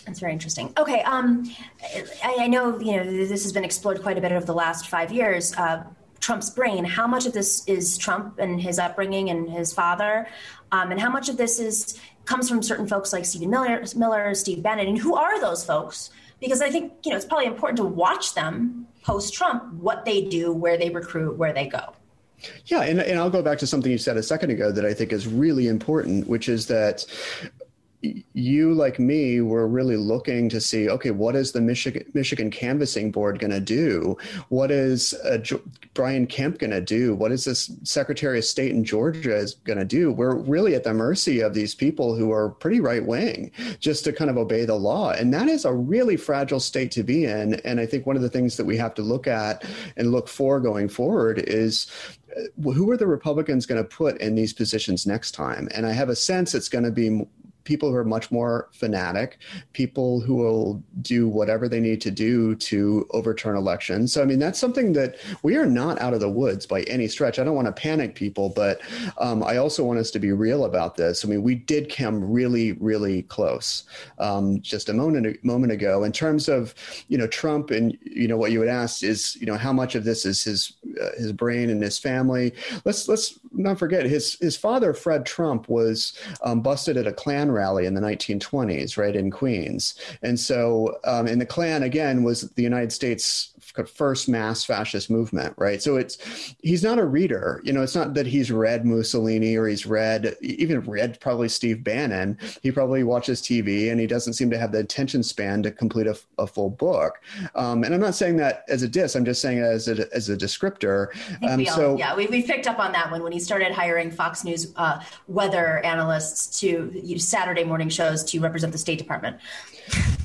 [0.04, 0.72] That's very interesting.
[0.78, 1.50] Okay, um,
[2.22, 4.88] I, I, know you know this has been explored quite a bit over the last
[4.88, 5.54] five years.
[5.54, 5.84] Uh,
[6.20, 6.84] Trump's brain.
[6.84, 10.28] How much of this is Trump and his upbringing and his father,
[10.72, 14.34] um, and how much of this is comes from certain folks like Stephen Miller, Miller,
[14.34, 16.10] Steve Bannon, and who are those folks?
[16.40, 20.22] Because I think you know it's probably important to watch them post Trump, what they
[20.22, 21.94] do, where they recruit, where they go.
[22.66, 24.94] Yeah, and, and I'll go back to something you said a second ago that I
[24.94, 27.04] think is really important, which is that
[28.00, 33.10] you like me were really looking to see okay what is the michigan michigan canvassing
[33.10, 34.16] board going to do?
[34.50, 35.38] What is uh,
[35.94, 37.14] brian kemp going to do?
[37.14, 40.12] What is this secretary of state in georgia is going to do?
[40.12, 44.12] We're really at the mercy of these people who are pretty right wing just to
[44.12, 45.10] kind of obey the law.
[45.10, 47.54] And that is a really fragile state to be in.
[47.64, 49.64] And i think one of the things that we have to look at
[49.96, 51.90] and look for going forward is
[52.36, 55.68] uh, who are the republicans going to put in these positions next time?
[55.74, 57.26] And i have a sense it's going to be
[57.68, 59.38] people who are much more fanatic,
[59.74, 64.10] people who will do whatever they need to do to overturn elections.
[64.10, 67.08] So, I mean, that's something that we are not out of the woods by any
[67.08, 67.38] stretch.
[67.38, 68.80] I don't want to panic people, but
[69.18, 71.26] um, I also want us to be real about this.
[71.26, 73.84] I mean, we did come really, really close
[74.18, 76.74] um, just a moment moment ago in terms of
[77.08, 79.94] you know Trump and you know what you would ask is you know how much
[79.94, 82.54] of this is his uh, his brain and his family.
[82.86, 87.50] Let's let's not forget his his father Fred Trump was um, busted at a Klan
[87.58, 89.94] rally in the 1920s, right in Queens.
[90.22, 93.52] And so, um, and the Klan again was the United States
[93.86, 95.82] first mass fascist movement, right?
[95.82, 97.60] So it's he's not a reader.
[97.64, 101.84] You know, it's not that he's read Mussolini or he's read even read probably Steve
[101.84, 102.38] Bannon.
[102.62, 106.06] He probably watches TV and he doesn't seem to have the attention span to complete
[106.06, 107.20] a, a full book.
[107.54, 109.14] Um, and I'm not saying that as a diss.
[109.14, 111.08] I'm just saying as a as a descriptor.
[111.48, 114.10] Um, so all, yeah, we we picked up on that one when he started hiring
[114.10, 118.98] Fox News uh, weather analysts to you know, Saturday morning shows to represent the State
[118.98, 119.38] Department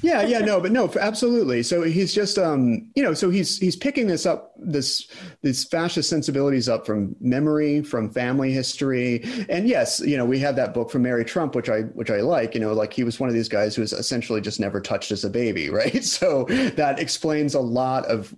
[0.04, 1.64] yeah, yeah, no, but no, absolutely.
[1.64, 5.08] So he's just, um, you know, so he's he's picking this up, this
[5.42, 10.58] these fascist sensibilities up from memory, from family history, and yes, you know, we have
[10.58, 12.54] that book from Mary Trump, which I which I like.
[12.54, 15.12] You know, like he was one of these guys who was essentially just never touched
[15.14, 16.04] as a baby, right?
[16.04, 16.44] So
[16.76, 18.34] that explains a lot of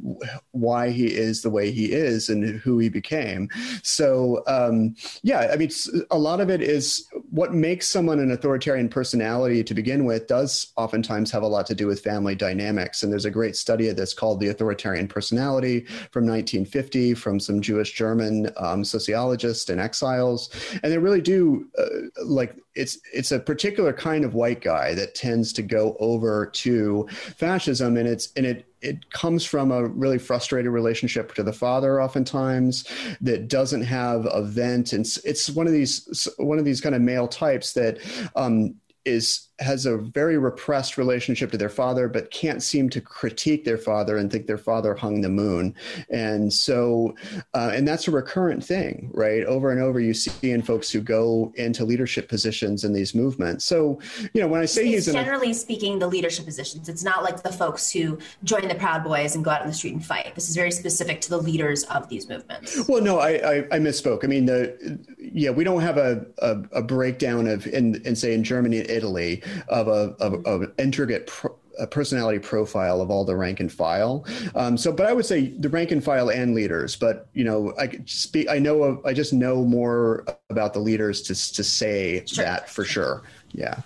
[0.52, 3.50] why he is the way he is and who he became.
[3.82, 5.72] So um, yeah, I mean,
[6.12, 10.28] a lot of it is what makes someone an authoritarian personality to begin with.
[10.28, 13.04] Does oftentimes have a lot to do with family dynamics.
[13.04, 17.62] And there's a great study of this called The Authoritarian Personality from 1950 from some
[17.62, 20.50] Jewish German um, sociologists and exiles.
[20.84, 25.16] And they really do uh, like it's it's a particular kind of white guy that
[25.16, 30.20] tends to go over to fascism and it's and it it comes from a really
[30.20, 32.86] frustrated relationship to the father oftentimes
[33.22, 37.02] that doesn't have a vent and it's one of these one of these kind of
[37.02, 37.98] male types that
[38.36, 43.64] um, is has a very repressed relationship to their father, but can't seem to critique
[43.64, 45.74] their father and think their father hung the moon.
[46.10, 47.16] And so,
[47.54, 49.44] uh, and that's a recurrent thing, right?
[49.46, 53.64] Over and over, you see in folks who go into leadership positions in these movements.
[53.64, 54.00] So,
[54.34, 57.24] you know, when I say it's he's generally a, speaking, the leadership positions, it's not
[57.24, 60.06] like the folks who join the Proud Boys and go out in the street and
[60.06, 60.36] fight.
[60.36, 62.88] This is very specific to the leaders of these movements.
[62.90, 64.24] Well, no, I, I, I misspoke.
[64.24, 68.34] I mean, the yeah, we don't have a, a, a breakdown of in, in say
[68.34, 73.10] in Germany and Italy of a of, of an intricate pro- a personality profile of
[73.10, 74.26] all the rank and file.
[74.56, 76.96] Um, so, but I would say the rank and file and leaders.
[76.96, 78.50] But you know, I speak.
[78.50, 78.84] I know.
[78.84, 82.44] Of, I just know more about the leaders to to say sure.
[82.44, 83.24] that for sure.
[83.52, 83.82] Yeah.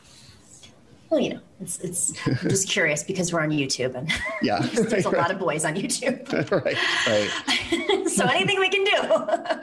[1.10, 4.92] Well, you know, it's it's I'm just curious because we're on YouTube and yeah, there's,
[4.92, 5.18] right, a right.
[5.18, 6.52] lot of boys on YouTube.
[6.52, 7.79] right, right.
[8.08, 9.00] so anything we can do.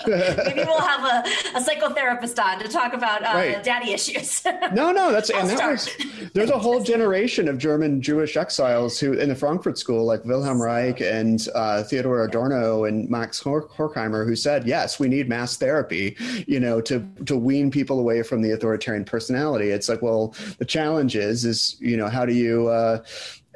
[0.45, 3.62] Maybe we'll have a, a psychotherapist on to talk about uh, right.
[3.62, 4.45] daddy issues.
[4.73, 5.89] no, no, that's and that was
[6.33, 10.61] there's a whole generation of German Jewish exiles who in the Frankfurt School, like Wilhelm
[10.61, 16.17] Reich and uh, Theodor Adorno and Max Horkheimer, who said, yes, we need mass therapy,
[16.47, 19.71] you know, to to wean people away from the authoritarian personality.
[19.71, 23.03] It's like, well, the challenge is is you know how do you uh,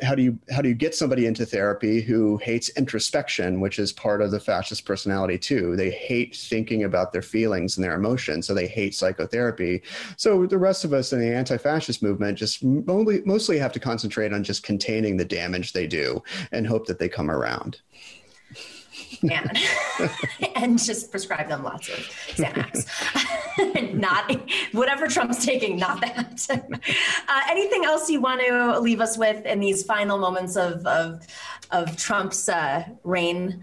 [0.03, 3.92] how do you how do you get somebody into therapy who hates introspection which is
[3.92, 5.76] part of the fascist personality too?
[5.76, 9.82] They hate thinking about their feelings and their emotions so they hate psychotherapy.
[10.16, 14.32] So the rest of us in the anti-fascist movement just mostly mostly have to concentrate
[14.32, 16.22] on just containing the damage they do
[16.53, 17.80] and hope that they come around
[19.22, 19.58] and,
[20.56, 21.94] and just prescribe them lots of
[22.34, 22.86] Xanax.
[23.94, 24.30] not
[24.72, 26.46] whatever Trump's taking, not that.
[27.28, 31.26] uh, anything else you want to leave us with in these final moments of of,
[31.70, 33.62] of Trump's uh, reign?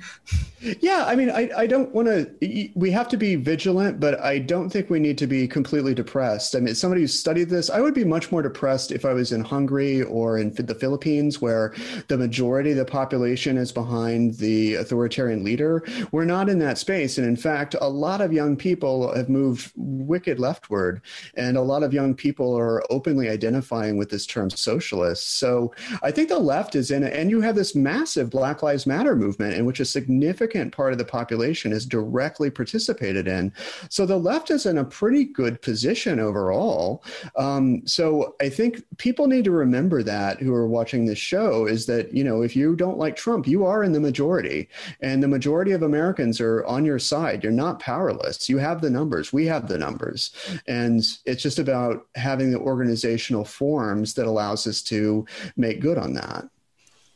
[0.60, 4.40] Yeah, I mean, I, I don't want to, we have to be vigilant, but I
[4.40, 6.56] don't think we need to be completely depressed.
[6.56, 9.32] I mean, somebody who studied this, I would be much more depressed if I was
[9.32, 11.76] in Hungary or in the Philippines, where
[12.08, 15.74] the majority of the population is behind the authoritarian leader.
[16.12, 17.18] We're not in that space.
[17.18, 21.02] And in fact, a lot of young people have moved wicked leftward,
[21.36, 25.24] and a lot of young people are openly identifying with this term socialist.
[25.44, 25.74] So
[26.08, 27.04] I think the left is in.
[27.04, 30.92] And you have this massive Black Lives Matter movement in which a significant significant part
[30.92, 33.54] of the population is directly participated in.
[33.90, 37.04] So the left is in a pretty good position overall.
[37.36, 41.86] Um, so I think people need to remember that who are watching this show is
[41.86, 44.70] that, you know, if you don't like Trump, you are in the majority.
[45.02, 47.44] And the majority of Americans are on your side.
[47.44, 48.50] You're not powerless.
[48.50, 49.32] You have the numbers.
[49.32, 50.32] We have the numbers.
[50.68, 56.16] And it's just about having the organizational forms that allows us to make good on
[56.16, 56.50] that.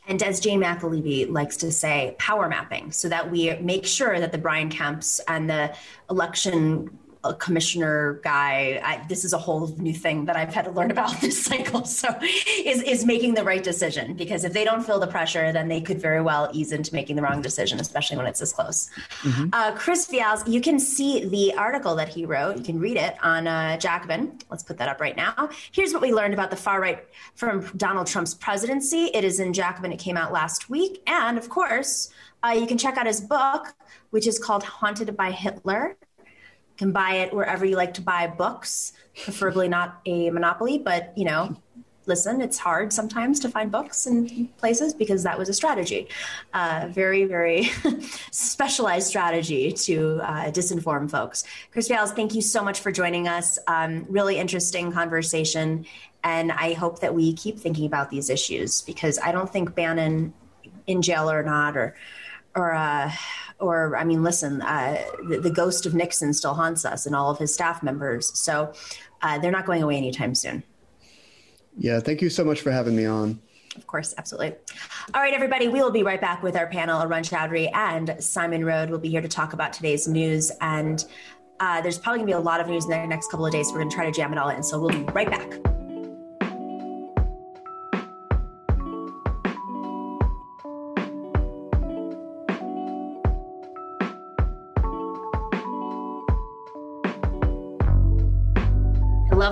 [0.08, 4.32] And as Jane McAlevey likes to say, power mapping, so that we make sure that
[4.32, 5.74] the Brian Kemps and the
[6.12, 8.82] election a commissioner guy.
[8.84, 11.86] I, this is a whole new thing that I've had to learn about this cycle.
[11.86, 12.08] So,
[12.66, 15.82] is is making the right decision because if they don't feel the pressure, then they
[15.82, 18.90] could very well ease into making the wrong decision, especially when it's this close.
[19.22, 19.50] Mm-hmm.
[19.54, 22.58] Uh, Chris Vials, you can see the article that he wrote.
[22.58, 24.40] You can read it on uh, Jacobin.
[24.50, 25.50] Let's put that up right now.
[25.72, 27.06] Here's what we learned about the far right
[27.36, 29.06] from Donald Trump's presidency.
[29.14, 29.92] It is in Jacobin.
[29.92, 32.10] It came out last week, and of course,
[32.44, 33.74] uh, you can check out his book,
[34.10, 35.98] which is called "Haunted by Hitler."
[36.82, 41.26] Can buy it wherever you like to buy books, preferably not a monopoly, but you
[41.26, 41.56] know,
[42.08, 46.08] listen, it's hard sometimes to find books in places because that was a strategy,
[46.56, 47.66] uh, very, very
[48.32, 51.44] specialized strategy to uh, disinform folks.
[51.72, 53.60] Chris Vials, thank you so much for joining us.
[53.68, 55.86] Um, really interesting conversation.
[56.24, 60.34] And I hope that we keep thinking about these issues because I don't think Bannon
[60.88, 61.96] in jail or not, or,
[62.56, 63.12] or, uh,
[63.60, 67.30] or I mean, listen, uh, the, the, ghost of Nixon still haunts us and all
[67.30, 68.38] of his staff members.
[68.38, 68.74] So
[69.22, 70.64] uh, they're not going away anytime soon.
[71.78, 73.40] Yeah, thank you so much for having me on.
[73.76, 74.56] Of course, absolutely.
[75.14, 77.02] All right, everybody, we will be right back with our panel.
[77.02, 80.52] Arun Chaudhary and Simon Narode will be here to talk about today's news.
[80.60, 81.06] And
[81.62, 83.54] uh, there's probably going to be a lot of news in the next couple of
[83.54, 83.68] days.
[83.72, 84.62] We're going to try to jam it all in.
[84.62, 85.81] So we'll be right back.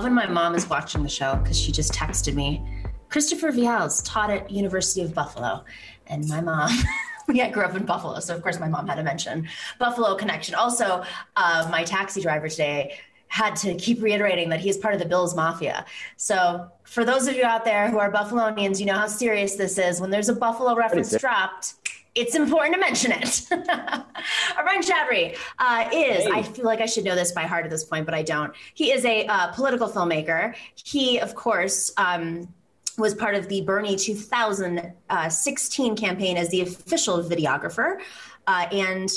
[0.00, 2.62] Love when my mom is watching the show because she just texted me.
[3.10, 5.62] Christopher Vials taught at University of Buffalo,
[6.06, 6.70] and my mom.
[7.28, 9.46] yeah, I grew up in Buffalo, so of course my mom had to mention
[9.78, 10.54] Buffalo connection.
[10.54, 11.04] Also,
[11.36, 12.94] uh, my taxi driver today
[13.28, 15.84] had to keep reiterating that he is part of the Bills Mafia.
[16.16, 19.76] So, for those of you out there who are Buffalonians, you know how serious this
[19.76, 20.00] is.
[20.00, 21.74] When there's a Buffalo reference dropped,
[22.14, 23.46] it's important to mention it.
[23.50, 26.30] Arun Chaudhary uh, is, hey.
[26.32, 28.52] I feel like I should know this by heart at this point, but I don't.
[28.74, 30.54] He is a uh, political filmmaker.
[30.74, 32.52] He, of course, um,
[32.98, 38.00] was part of the Bernie 2016 campaign as the official videographer.
[38.46, 39.10] Uh, and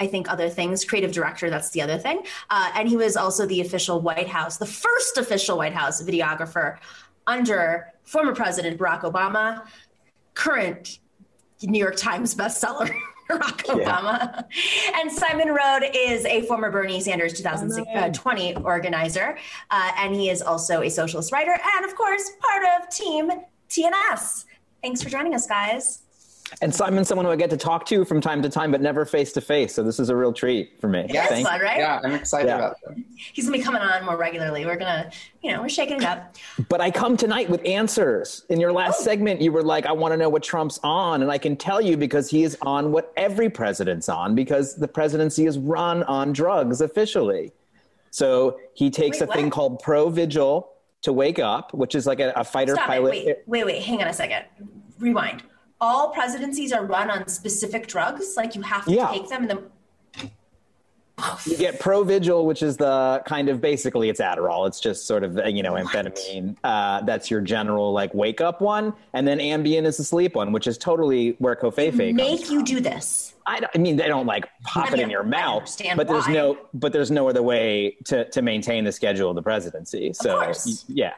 [0.00, 2.22] I think other things, creative director, that's the other thing.
[2.50, 6.78] Uh, and he was also the official White House, the first official White House videographer
[7.26, 9.66] under former President Barack Obama,
[10.34, 10.98] current
[11.62, 12.94] New York Times bestseller.
[13.28, 14.44] Barack Obama.
[14.50, 15.00] Yeah.
[15.00, 19.36] And Simon Narode is a former Bernie Sanders 2020 uh, organizer,
[19.70, 23.30] uh, and he is also a socialist writer and, of course, part of Team
[23.68, 24.46] TNS.
[24.82, 26.04] Thanks for joining us, guys.
[26.60, 29.04] And Simon's someone who I get to talk to from time to time, but never
[29.04, 29.74] face to face.
[29.74, 31.06] So this is a real treat for me.
[31.08, 31.78] Yes, fun, right?
[31.78, 32.56] Yeah, I'm excited yeah.
[32.56, 32.96] about that.
[33.16, 34.64] He's gonna be coming on more regularly.
[34.64, 35.10] We're gonna,
[35.42, 36.36] you know, we're shaking it up.
[36.68, 38.44] But I come tonight with answers.
[38.48, 39.04] In your last oh.
[39.04, 41.80] segment, you were like, "I want to know what Trump's on," and I can tell
[41.80, 46.32] you because he is on what every president's on because the presidency is run on
[46.32, 47.52] drugs officially.
[48.10, 49.36] So he takes Wait, a what?
[49.36, 50.66] thing called Provigil
[51.02, 53.14] to wake up, which is like a, a fighter Stop pilot.
[53.14, 53.44] It.
[53.46, 53.82] Wait, wait, wait.
[53.82, 54.44] Hang on a second.
[54.98, 55.42] Rewind
[55.80, 58.34] all presidencies are run on specific drugs.
[58.36, 59.08] Like you have to yeah.
[59.08, 59.58] take them and then
[61.46, 64.66] you get Provigil, which is the kind of basically it's Adderall.
[64.66, 66.56] It's just sort of you know amphetamine.
[66.62, 70.52] Uh, that's your general like wake up one, and then Ambien is the sleep one,
[70.52, 73.34] which is totally where Covfefe make you do this.
[73.46, 76.12] I, I, mean, they don't like pop I mean, it in your mouth, but why.
[76.12, 80.12] there's no but there's no other way to to maintain the schedule of the presidency.
[80.12, 80.52] So
[80.86, 81.14] yeah.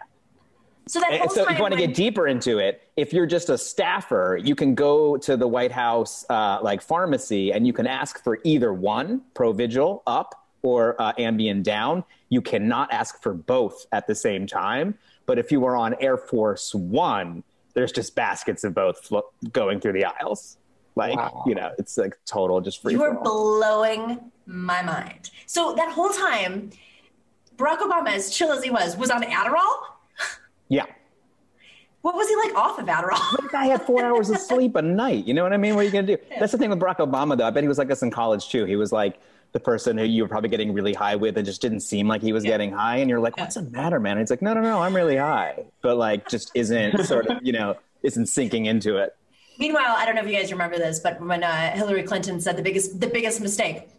[0.87, 3.57] So that so if you want to get deeper into it, if you're just a
[3.57, 8.23] staffer, you can go to the White House uh, like pharmacy and you can ask
[8.25, 14.07] for either one, Provigil up or uh, Ambien down, You cannot ask for both at
[14.07, 14.97] the same time.
[15.27, 19.81] But if you were on Air Force One, there's just baskets of both flo- going
[19.81, 20.59] through the aisles.
[20.97, 21.45] Like, wow.
[21.47, 22.93] you know, it's like total just free.
[22.93, 25.31] You are blowing my mind.
[25.47, 26.71] So that whole time,
[27.57, 29.77] Barack Obama, as chill as he was, was on Adderall?
[30.71, 30.87] Yeah.
[32.01, 33.37] What was he like off of Adderall?
[33.43, 35.27] the guy had four hours of sleep a night.
[35.27, 35.75] You know what I mean?
[35.75, 36.23] What are you going to do?
[36.39, 37.47] That's the thing with Barack Obama, though.
[37.47, 38.65] I bet he was like this in college, too.
[38.65, 39.21] He was like
[39.53, 42.23] the person who you were probably getting really high with and just didn't seem like
[42.23, 42.53] he was yeah.
[42.53, 42.97] getting high.
[42.99, 44.13] And you're like, what's the matter, man?
[44.13, 45.65] And he's like, no, no, no, I'm really high.
[45.83, 49.15] But like, just isn't sort of, you know, isn't sinking into it.
[49.59, 52.57] Meanwhile, I don't know if you guys remember this, but when uh, Hillary Clinton said
[52.57, 53.91] the biggest, the biggest mistake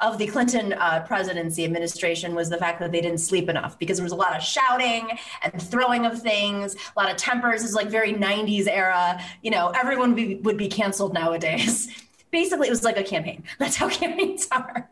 [0.00, 3.96] of the Clinton uh, presidency administration was the fact that they didn't sleep enough because
[3.96, 7.64] there was a lot of shouting and throwing of things, a lot of tempers.
[7.64, 9.20] It's like very 90s era.
[9.42, 11.88] You know, everyone would be, would be canceled nowadays.
[12.30, 13.42] Basically, it was like a campaign.
[13.58, 14.88] That's how campaigns are.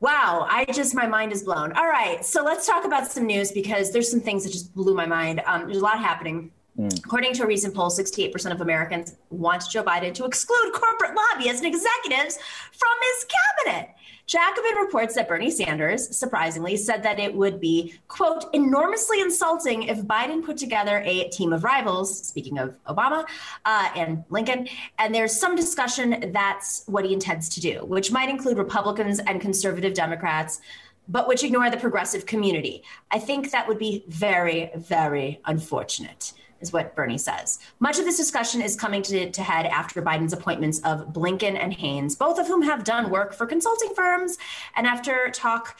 [0.00, 1.72] Wow, I just, my mind is blown.
[1.74, 4.94] All right, so let's talk about some news because there's some things that just blew
[4.94, 5.42] my mind.
[5.46, 6.50] Um, there's a lot happening.
[6.82, 7.04] Mm.
[7.04, 11.62] According to a recent poll, 68% of Americans want Joe Biden to exclude corporate lobbyists
[11.62, 12.38] and executives
[12.72, 13.26] from his
[13.66, 13.90] cabinet.
[14.26, 19.98] Jacobin reports that Bernie Sanders, surprisingly, said that it would be, quote, enormously insulting if
[20.02, 23.24] Biden put together a team of rivals, speaking of Obama
[23.64, 24.68] uh, and Lincoln.
[24.98, 29.40] And there's some discussion that's what he intends to do, which might include Republicans and
[29.40, 30.60] conservative Democrats
[31.08, 32.84] but which ignore the progressive community.
[33.10, 36.32] I think that would be very, very unfortunate
[36.62, 37.58] is what Bernie says.
[37.80, 41.72] Much of this discussion is coming to, to head after Biden's appointments of Blinken and
[41.72, 44.38] Haines, both of whom have done work for consulting firms,
[44.76, 45.78] and after talk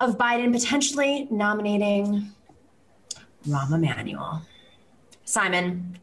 [0.00, 2.32] of Biden potentially nominating
[3.46, 4.42] Rahm Emanuel.
[5.24, 5.98] Simon,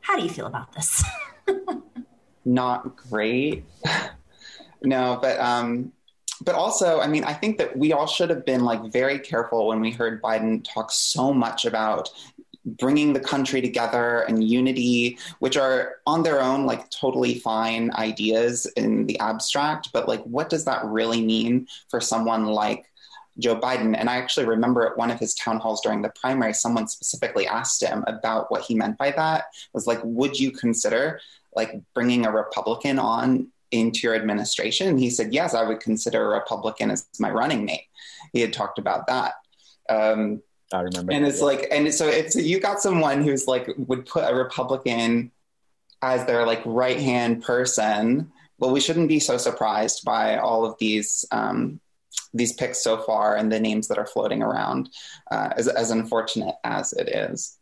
[0.00, 1.04] how do you feel about this?
[2.44, 3.64] Not great.
[4.82, 5.92] no, but um,
[6.42, 9.68] but also, I mean, I think that we all should have been like very careful
[9.68, 12.08] when we heard Biden talk so much about
[12.64, 18.66] bringing the country together and unity, which are on their own like totally fine ideas
[18.76, 22.84] in the abstract, but like what does that really mean for someone like
[23.38, 23.96] Joe Biden?
[23.96, 27.46] And I actually remember at one of his town halls during the primary, someone specifically
[27.46, 29.46] asked him about what he meant by that.
[29.50, 31.20] It was like, would you consider
[31.56, 34.98] like bringing a Republican on into your administration?
[34.98, 37.86] He said, yes, I would consider a Republican as my running mate.
[38.32, 39.34] He had talked about that.
[39.88, 40.42] Um,
[40.72, 41.12] I remember.
[41.12, 45.30] And it's like, and so it's you got someone who's like would put a Republican
[46.02, 48.30] as their like right hand person.
[48.58, 51.80] Well, we shouldn't be so surprised by all of these um,
[52.34, 54.90] these picks so far and the names that are floating around,
[55.30, 57.58] uh, as as unfortunate as it is.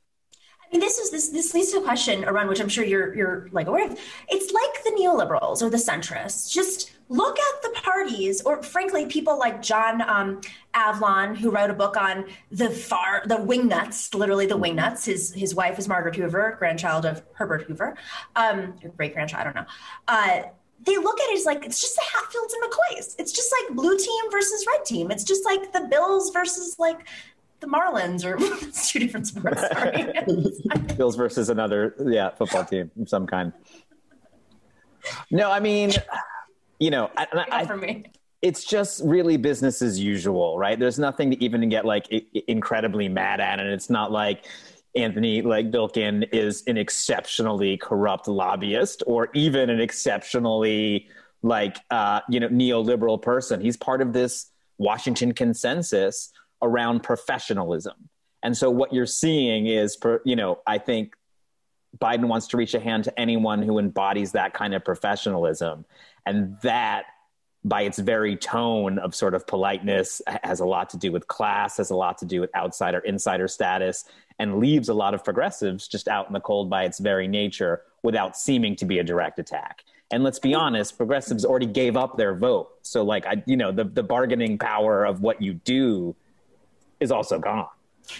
[0.68, 3.14] I mean, this is this this leads to a question around which I'm sure you're
[3.14, 3.98] you're like aware of.
[4.28, 6.52] It's like the neoliberals or the centrists.
[6.52, 10.42] Just look at the parties, or frankly, people like John um,
[10.74, 15.06] Avlon, who wrote a book on the far the wingnuts, literally the wingnuts.
[15.06, 17.96] His his wife is Margaret Hoover, grandchild of Herbert Hoover,
[18.36, 19.40] um, great grandchild.
[19.40, 19.66] I don't know.
[20.06, 20.42] Uh,
[20.84, 23.14] they look at it as like it's just the Hatfields and McCoys.
[23.18, 25.10] It's just like blue team versus red team.
[25.10, 27.08] It's just like the Bills versus like
[27.60, 28.36] the Marlins, or
[28.66, 29.60] it's two different sports.
[29.60, 30.12] Sorry,
[30.96, 33.52] Bills versus another yeah football team of some kind.
[35.30, 35.92] No, I mean,
[36.78, 38.06] you know, I, I, for me.
[38.40, 40.78] It's just really business as usual, right?
[40.78, 42.06] There's nothing to even get like
[42.46, 44.46] incredibly mad at, and it's not like
[44.94, 51.08] Antony like Blinken is an exceptionally corrupt lobbyist or even an exceptionally
[51.42, 53.60] like uh, you know neoliberal person.
[53.60, 56.30] He's part of this Washington consensus
[56.62, 58.08] around professionalism.
[58.42, 61.14] And so what you're seeing is, per, you know, I think
[61.98, 65.84] Biden wants to reach a hand to anyone who embodies that kind of professionalism.
[66.26, 67.06] And that,
[67.64, 71.78] by its very tone of sort of politeness, has a lot to do with class,
[71.78, 74.04] has a lot to do with outsider insider status,
[74.38, 77.82] and leaves a lot of progressives just out in the cold by its very nature
[78.04, 79.82] without seeming to be a direct attack.
[80.10, 82.70] And let's be honest, progressives already gave up their vote.
[82.82, 86.14] So, like, I, you know, the, the bargaining power of what you do
[87.00, 87.66] is also gone.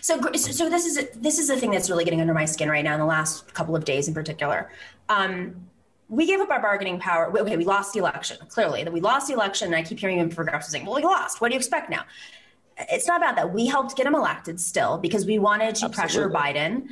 [0.01, 2.85] So, so this is this is the thing that's really getting under my skin right
[2.85, 4.71] now in the last couple of days in particular.
[5.09, 5.57] Um,
[6.09, 7.31] we gave up our bargaining power.
[7.39, 8.37] Okay, we lost the election.
[8.49, 9.67] Clearly, that we lost the election.
[9.67, 11.41] And I keep hearing him progressives saying, "Well, we lost.
[11.41, 12.05] What do you expect now?"
[12.91, 13.53] It's not about that.
[13.53, 15.97] We helped get him elected still because we wanted to Absolutely.
[15.97, 16.89] pressure Biden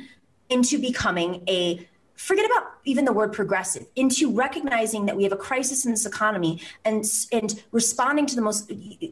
[0.49, 1.87] into becoming a
[2.17, 6.05] forget about even the word progressive into recognizing that we have a crisis in this
[6.05, 8.71] economy and and responding to the most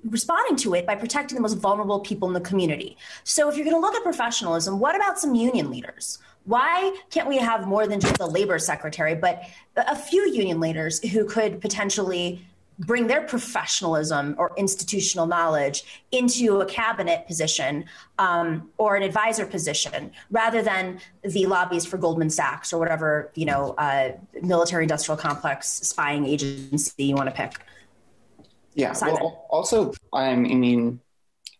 [0.09, 2.97] responding to it by protecting the most vulnerable people in the community.
[3.23, 6.17] So if you're going to look at professionalism what about some union leaders?
[6.45, 9.43] Why can't we have more than just the labor secretary but
[9.75, 12.45] a few union leaders who could potentially
[12.79, 17.85] bring their professionalism or institutional knowledge into a cabinet position
[18.19, 23.45] um, or an advisor position rather than the lobbies for Goldman Sachs or whatever you
[23.45, 24.11] know uh,
[24.41, 27.53] military industrial complex spying agency you want to pick.
[28.75, 28.93] Yeah.
[29.01, 30.99] Well, also, I mean,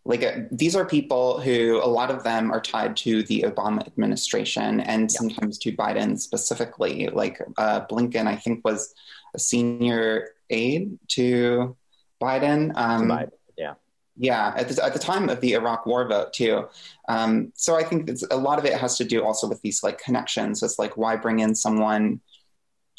[0.03, 3.88] like uh, these are people who a lot of them are tied to the Obama
[3.88, 5.18] administration and yeah.
[5.18, 7.07] sometimes to Biden specifically.
[7.07, 8.93] Like uh, Blinken, I think was
[9.34, 11.76] a senior aide to
[12.22, 12.72] Biden.
[12.76, 13.32] Um, Biden.
[13.58, 13.74] Yeah.
[14.18, 16.70] Yeah, at the, at the time of the Iraq War vote too.
[17.10, 20.00] Um, so I think a lot of it has to do also with these like
[20.00, 20.64] connections.
[20.64, 22.22] It's like why bring in someone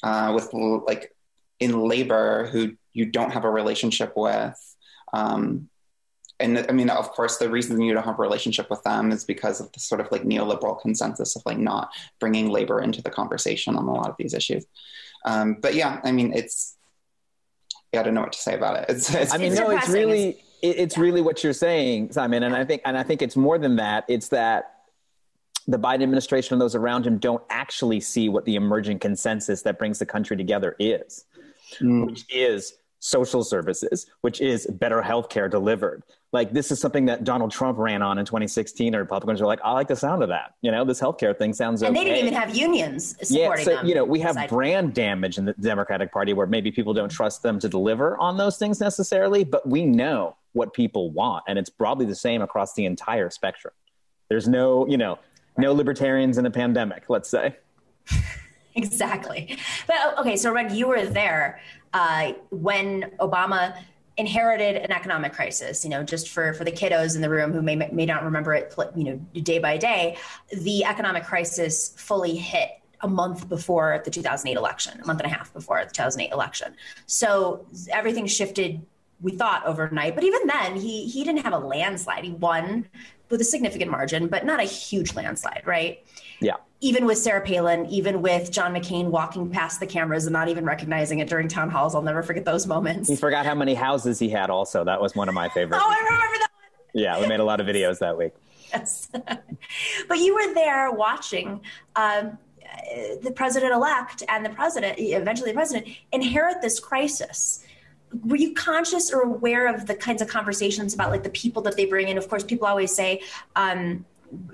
[0.03, 1.15] uh, with like
[1.59, 4.77] in labor who you don't have a relationship with.
[5.13, 5.69] Um,
[6.39, 9.25] and I mean, of course, the reason you don't have a relationship with them is
[9.25, 11.91] because of the sort of like neoliberal consensus of like not
[12.21, 14.67] bringing labor into the conversation on a lot of these issues.
[15.25, 16.76] Um, but yeah, I mean, it's
[17.95, 18.87] I don't know what to say about it.
[18.91, 21.03] It's, it's I mean, no, it's really it's yeah.
[21.03, 24.05] really what you're saying, Simon, and I think and I think it's more than that.
[24.09, 24.73] It's that
[25.69, 29.79] the Biden administration and those around him don't actually see what the emerging consensus that
[29.79, 31.25] brings the country together is,
[31.81, 32.07] mm.
[32.07, 36.03] which is social services, which is better health care delivered.
[36.33, 38.95] Like this is something that Donald Trump ran on in 2016.
[38.95, 40.55] And Republicans are like, I like the sound of that.
[40.63, 42.05] You know, this healthcare thing sounds and okay.
[42.05, 43.87] they didn't even have unions supporting yeah, so, them.
[43.87, 47.43] You know, we have brand damage in the Democratic Party where maybe people don't trust
[47.43, 51.45] them to deliver on those things necessarily, but we know what people want.
[51.47, 53.75] And it's probably the same across the entire spectrum.
[54.29, 55.19] There's no, you know,
[55.57, 57.57] no libertarians in a pandemic, let's say.
[58.77, 59.59] exactly.
[59.87, 61.61] But okay, so Red, you were there
[61.93, 63.77] uh, when Obama
[64.17, 65.85] inherited an economic crisis.
[65.85, 68.55] You know, just for for the kiddos in the room who may may not remember
[68.55, 70.17] it, you know, day by day,
[70.51, 72.71] the economic crisis fully hit
[73.03, 76.75] a month before the 2008 election, a month and a half before the 2008 election.
[77.07, 78.85] So everything shifted.
[79.23, 82.25] We thought overnight, but even then, he he didn't have a landslide.
[82.25, 82.87] He won
[83.31, 86.05] with a significant margin, but not a huge landslide, right?
[86.41, 90.49] Yeah even with Sarah Palin, even with John McCain walking past the cameras and not
[90.49, 93.09] even recognizing it during town halls, I'll never forget those moments.
[93.09, 94.51] He forgot how many houses he had.
[94.51, 95.83] Also, that was one of my favorites.
[95.85, 97.03] oh, I remember that one.
[97.03, 98.33] Yeah, we made a lot of videos that week.
[98.73, 99.09] Yes,
[100.09, 101.61] but you were there watching.
[101.95, 102.39] Um,
[103.23, 107.65] the president elect and the president, eventually the president, inherit this crisis
[108.25, 111.77] were you conscious or aware of the kinds of conversations about like the people that
[111.77, 113.21] they bring in of course people always say
[113.57, 114.05] um,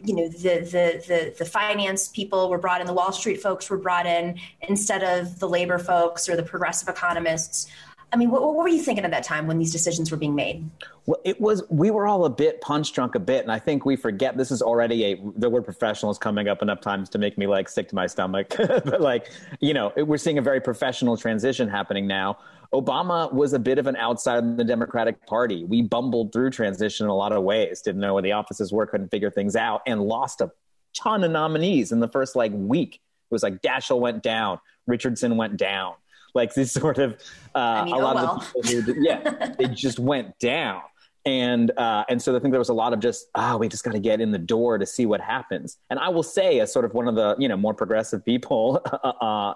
[0.04, 3.70] you know the, the the the finance people were brought in the wall street folks
[3.70, 7.68] were brought in instead of the labor folks or the progressive economists
[8.12, 10.34] i mean what, what were you thinking at that time when these decisions were being
[10.34, 10.68] made
[11.06, 13.84] well it was we were all a bit punch drunk a bit and i think
[13.84, 17.18] we forget this is already a the word professional is coming up enough times to
[17.18, 20.60] make me like sick to my stomach but like you know we're seeing a very
[20.60, 22.38] professional transition happening now
[22.72, 25.64] Obama was a bit of an outsider in the Democratic Party.
[25.64, 28.86] We bumbled through transition in a lot of ways, didn't know where the offices were,
[28.86, 30.50] couldn't figure things out, and lost a
[30.94, 32.94] ton of nominees in the first like week.
[32.94, 35.94] It was like Daschle went down, Richardson went down.
[36.34, 37.12] Like this sort of
[37.54, 38.36] uh, I mean, a oh lot well.
[38.36, 40.82] of the people who, yeah, they just went down.
[41.24, 43.68] And uh, and so I think there was a lot of just ah, oh, we
[43.68, 45.78] just got to get in the door to see what happens.
[45.88, 48.84] And I will say, as sort of one of the you know more progressive people
[49.20, 49.54] uh,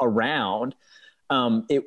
[0.00, 0.74] around,
[1.30, 1.84] um, it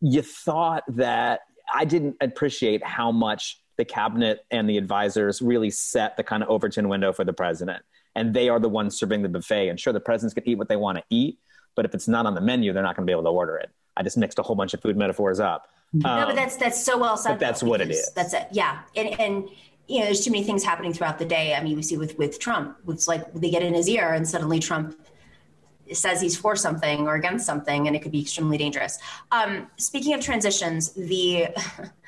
[0.00, 1.40] you thought that
[1.72, 6.48] I didn't appreciate how much the cabinet and the advisors really set the kind of
[6.48, 7.82] Overton window for the president.
[8.14, 9.68] And they are the ones serving the buffet.
[9.68, 11.38] And sure, the presidents can eat what they want to eat,
[11.74, 13.56] but if it's not on the menu, they're not going to be able to order
[13.56, 13.70] it.
[13.96, 15.68] I just mixed a whole bunch of food metaphors up.
[15.94, 17.32] Um, no, but um, that's that's so well said.
[17.32, 18.10] But that's what it is.
[18.14, 18.48] That's it.
[18.50, 19.48] Yeah, and and
[19.86, 21.54] you know, there's too many things happening throughout the day.
[21.54, 24.26] I mean, we see with with Trump, it's like they get in his ear, and
[24.26, 24.98] suddenly Trump
[25.92, 28.98] says he's for something or against something, and it could be extremely dangerous.
[29.30, 31.48] Um, speaking of transitions, the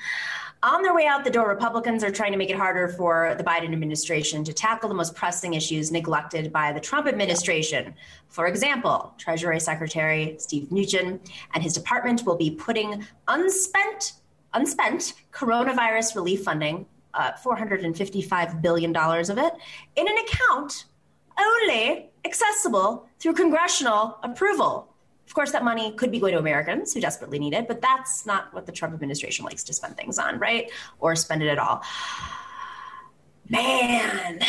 [0.66, 3.44] on their way out the door, Republicans are trying to make it harder for the
[3.44, 7.94] Biden administration to tackle the most pressing issues neglected by the Trump administration.
[8.28, 11.20] For example, Treasury Secretary Steve Mnuchin
[11.54, 14.14] and his department will be putting unspent
[14.54, 19.52] unspent coronavirus relief funding, uh, $455 billion of it,
[19.96, 20.86] in an account
[21.38, 24.95] only accessible through congressional approval.
[25.26, 28.26] Of course, that money could be going to Americans who desperately need it, but that's
[28.26, 30.70] not what the Trump administration likes to spend things on, right?
[31.00, 31.82] Or spend it at all.
[33.48, 34.40] Man.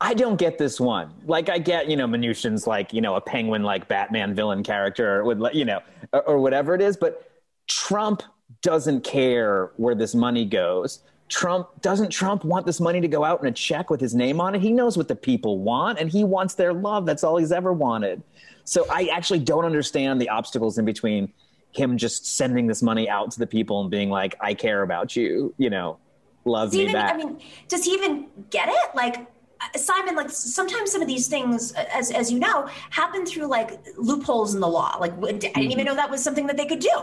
[0.00, 1.12] I don't get this one.
[1.24, 5.24] Like, I get, you know, Mnuchin's like, you know, a penguin like Batman villain character
[5.24, 5.80] with, you know,
[6.26, 7.30] or whatever it is, but
[7.66, 8.22] Trump
[8.62, 11.00] doesn't care where this money goes.
[11.28, 14.40] Trump doesn't Trump want this money to go out in a check with his name
[14.40, 14.60] on it?
[14.60, 17.04] He knows what the people want and he wants their love.
[17.06, 18.22] That's all he's ever wanted.
[18.68, 21.32] So I actually don't understand the obstacles in between
[21.72, 25.16] him just sending this money out to the people and being like, I care about
[25.16, 25.96] you, you know,
[26.44, 27.14] love me even, back.
[27.14, 28.94] I mean, does he even get it?
[28.94, 29.26] Like,
[29.74, 34.54] Simon, like sometimes some of these things, as as you know, happen through like loopholes
[34.54, 34.96] in the law.
[35.00, 35.84] Like I didn't even mm-hmm.
[35.86, 36.96] know that was something that they could do.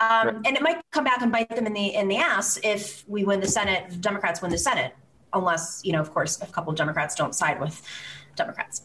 [0.00, 0.36] Um, right.
[0.46, 3.22] And it might come back and bite them in the in the ass if we
[3.24, 4.96] win the Senate, Democrats win the Senate,
[5.32, 7.82] unless you know, of course, a couple of Democrats don't side with
[8.34, 8.82] Democrats.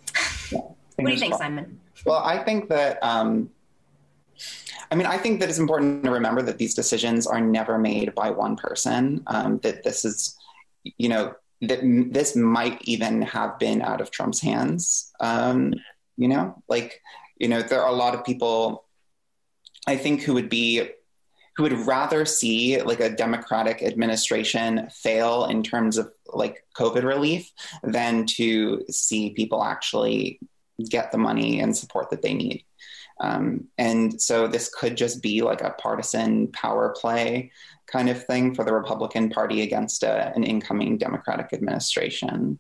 [0.52, 1.80] Yeah, what do you think, Simon?
[2.06, 3.00] Well, I think that.
[3.02, 3.50] Um,
[4.90, 8.14] I mean, I think that it's important to remember that these decisions are never made
[8.14, 9.24] by one person.
[9.28, 10.36] Um, that this is,
[10.84, 11.80] you know, that
[12.12, 15.14] this might even have been out of Trump's hands.
[15.20, 15.76] Um,
[16.18, 17.02] you know, like,
[17.38, 18.84] you know, there are a lot of people,
[19.88, 20.90] I think, who would be
[21.56, 27.52] who would rather see like a democratic administration fail in terms of like covid relief
[27.84, 30.40] than to see people actually
[30.86, 32.64] get the money and support that they need
[33.22, 37.52] um, and so this could just be like a partisan power play
[37.86, 42.60] kind of thing for the Republican Party against a, an incoming Democratic administration.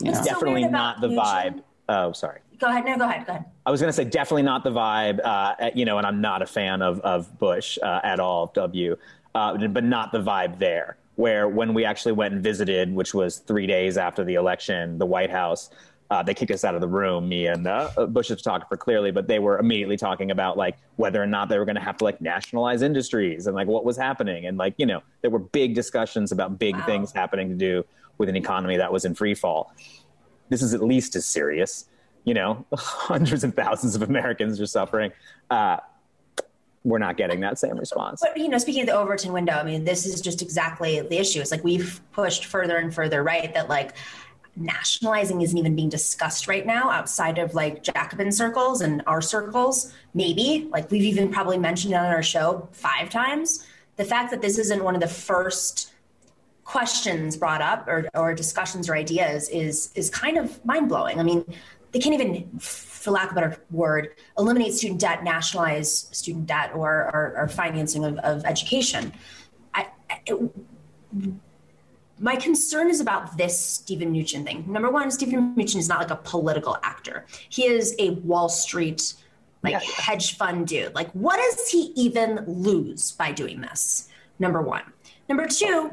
[0.00, 0.22] You know?
[0.22, 1.62] Definitely not the vibe.
[1.88, 2.40] Oh, sorry.
[2.58, 2.84] Go ahead.
[2.84, 3.26] No, go ahead.
[3.26, 3.46] Go ahead.
[3.64, 5.20] I was going to say definitely not the vibe.
[5.24, 8.52] Uh, you know, and I'm not a fan of of Bush uh, at all.
[8.54, 8.96] W,
[9.34, 10.98] uh, but not the vibe there.
[11.14, 15.06] Where when we actually went and visited, which was three days after the election, the
[15.06, 15.70] White House,
[16.10, 19.28] uh, they kicked us out of the room, me and uh, Bush's photographer, clearly, but
[19.28, 22.04] they were immediately talking about like whether or not they were going to have to
[22.04, 24.46] like nationalize industries and like what was happening.
[24.46, 26.86] And like, you know, there were big discussions about big wow.
[26.86, 27.84] things happening to do
[28.16, 29.74] with an economy that was in free fall.
[30.48, 31.90] This is at least as serious.
[32.24, 35.12] You know, hundreds of thousands of Americans are suffering.
[35.50, 35.76] Uh,
[36.84, 38.22] we're not getting that same response.
[38.22, 41.18] But you know, speaking of the Overton window, I mean, this is just exactly the
[41.18, 41.40] issue.
[41.40, 43.94] It's like we've pushed further and further right that like
[44.58, 49.92] nationalizing isn't even being discussed right now outside of like Jacobin circles and our circles.
[50.14, 53.66] Maybe like we've even probably mentioned it on our show five times.
[53.96, 55.92] The fact that this isn't one of the first
[56.64, 61.18] questions brought up or, or discussions or ideas is is kind of mind blowing.
[61.18, 61.44] I mean,
[61.92, 66.72] they can't even, for lack of a better word, eliminate student debt, nationalize student debt,
[66.74, 69.12] or or, or financing of, of education.
[69.72, 69.86] I,
[70.26, 70.36] it,
[72.20, 74.64] my concern is about this Stephen Mnuchin thing.
[74.66, 77.26] Number one, Stephen Mnuchin is not like a political actor.
[77.48, 79.14] He is a Wall Street,
[79.62, 79.80] like yeah.
[79.80, 80.94] hedge fund dude.
[80.94, 84.08] Like, what does he even lose by doing this?
[84.38, 84.82] Number one.
[85.28, 85.90] Number two,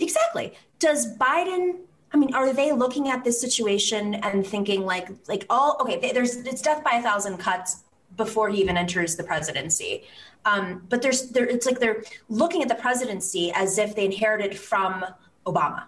[0.00, 0.54] exactly.
[0.78, 1.78] Does Biden?
[2.12, 6.12] I mean, are they looking at this situation and thinking like, like, all okay?
[6.12, 7.84] There's it's death by a thousand cuts
[8.16, 10.04] before he even enters the presidency.
[10.44, 14.56] Um, but there's there, it's like they're looking at the presidency as if they inherited
[14.56, 15.04] from
[15.46, 15.84] Obama,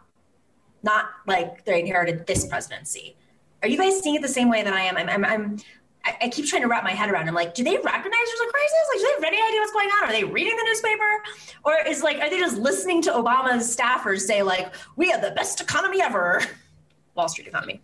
[0.82, 3.16] not like they inherited this presidency.
[3.62, 4.96] Are you guys seeing it the same way that I am?
[4.96, 5.58] I'm, I'm, I'm
[6.04, 7.28] I, keep trying to wrap my head around.
[7.28, 8.78] I'm like, do they recognize there's a crisis?
[8.90, 10.08] Like, do they have any idea what's going on?
[10.08, 11.22] Are they reading the newspaper,
[11.64, 15.32] or is like, are they just listening to Obama's staffers say like, we have the
[15.32, 16.42] best economy ever,
[17.14, 17.80] Wall Street economy?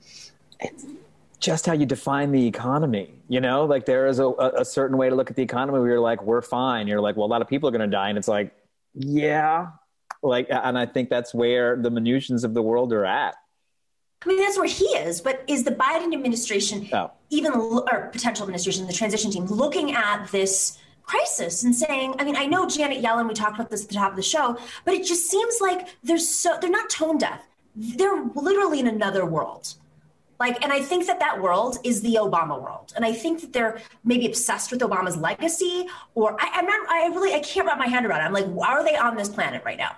[0.61, 0.87] It's
[1.41, 3.15] just how you define the economy.
[3.29, 5.89] You know, like there is a, a certain way to look at the economy where
[5.89, 6.87] you're like, we're fine.
[6.87, 8.53] You're like, well, a lot of people are going to die, and it's like,
[8.95, 9.69] yeah,
[10.25, 13.37] like, and I think that's where the Mnuchins of the world are at.
[14.25, 15.21] I mean, that's where he is.
[15.21, 17.11] But is the Biden administration, oh.
[17.31, 22.37] even or potential administration, the transition team, looking at this crisis and saying, I mean,
[22.37, 23.29] I know Janet Yellen.
[23.29, 25.89] We talked about this at the top of the show, but it just seems like
[26.03, 27.47] they're so they're not tone deaf.
[27.77, 29.75] They're literally in another world.
[30.41, 33.53] Like, and I think that that world is the Obama world, and I think that
[33.53, 36.89] they're maybe obsessed with Obama's legacy, or I, am not.
[36.89, 38.25] I really I can't wrap my hand around it.
[38.25, 39.97] I'm like, why are they on this planet right now?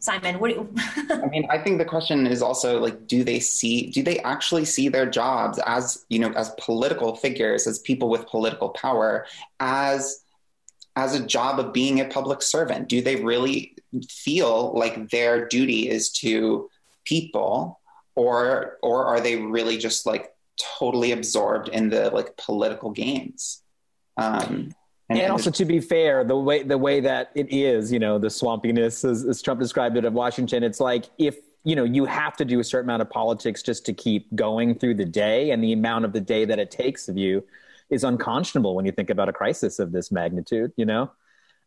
[0.00, 0.72] Simon, what you
[1.10, 4.64] I mean, I think the question is also like do they see do they actually
[4.64, 9.26] see their jobs as, you know, as political figures, as people with political power
[9.58, 10.22] as
[10.94, 12.88] as a job of being a public servant?
[12.88, 13.76] Do they really
[14.08, 16.70] feel like their duty is to
[17.04, 17.80] people
[18.14, 20.32] or or are they really just like
[20.78, 23.62] totally absorbed in the like political games?
[24.16, 24.74] Um
[25.10, 28.18] and, and also, to be fair, the way the way that it is, you know,
[28.18, 32.04] the swampiness, as, as Trump described it of Washington, it's like if you know you
[32.04, 35.50] have to do a certain amount of politics just to keep going through the day,
[35.50, 37.42] and the amount of the day that it takes of you
[37.88, 40.72] is unconscionable when you think about a crisis of this magnitude.
[40.76, 41.10] You know.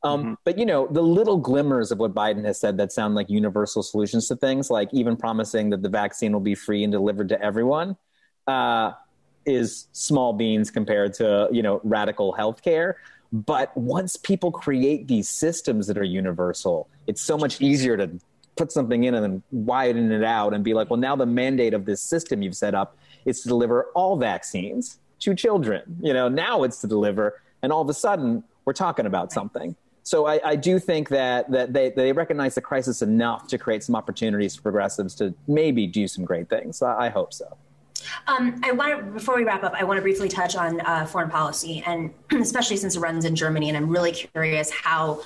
[0.03, 0.33] Um, mm-hmm.
[0.43, 3.81] But you know, the little glimmers of what Biden has said that sound like universal
[3.81, 7.41] solutions to things, like even promising that the vaccine will be free and delivered to
[7.41, 7.97] everyone,
[8.47, 8.91] uh,
[9.45, 12.95] is small beans compared to you know radical healthcare.
[13.31, 18.19] But once people create these systems that are universal, it's so much easier to
[18.57, 21.73] put something in and then widen it out and be like, well, now the mandate
[21.73, 25.97] of this system you've set up is to deliver all vaccines to children.
[26.01, 27.41] You know, now it's to deliver.
[27.61, 29.75] And all of a sudden, we're talking about something.
[30.03, 33.83] So I, I do think that that they, they recognize the crisis enough to create
[33.83, 36.81] some opportunities for progressives to maybe do some great things.
[36.81, 37.55] I, I hope so.
[38.27, 41.05] Um, I want to, before we wrap up, I want to briefly touch on uh,
[41.05, 45.21] foreign policy, and especially since Arun's in Germany, and I'm really curious how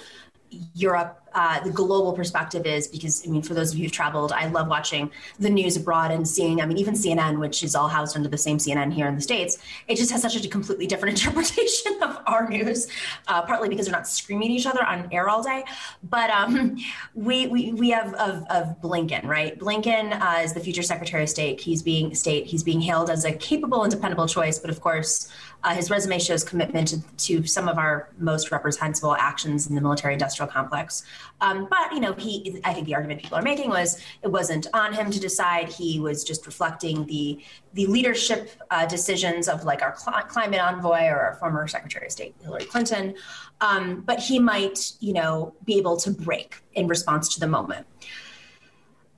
[0.74, 4.32] Europe, uh, the global perspective is because, I mean, for those of you who've traveled,
[4.32, 7.90] I love watching the news abroad and seeing, I mean, even CNN, which is all
[7.90, 9.58] housed under the same CNN here in the States,
[9.90, 12.88] it just has such a completely different interpretation of our news,
[13.28, 15.66] uh, partly because they're not screaming at each other on air all day.
[16.04, 16.78] But um,
[17.14, 19.60] we, we, we have of, of Blinken, right?
[19.60, 21.60] Blinken uh, is the future Secretary of State.
[21.60, 25.30] He's being state, he's being hailed as a capable and dependable choice, but of course,
[25.64, 29.82] uh, his resume shows commitment to, to, some of our most reprehensible actions in the
[29.82, 31.04] military-industrial complex.
[31.42, 34.68] Um, but you know, he, I think the argument people are making was it wasn't
[34.74, 35.70] on him to decide.
[35.70, 37.40] He was just reflecting the
[37.74, 42.12] the leadership uh, decisions of like our cl- climate envoy or our former Secretary of
[42.12, 43.16] State Hillary Clinton.
[43.60, 47.86] Um, but he might, you know, be able to break in response to the moment.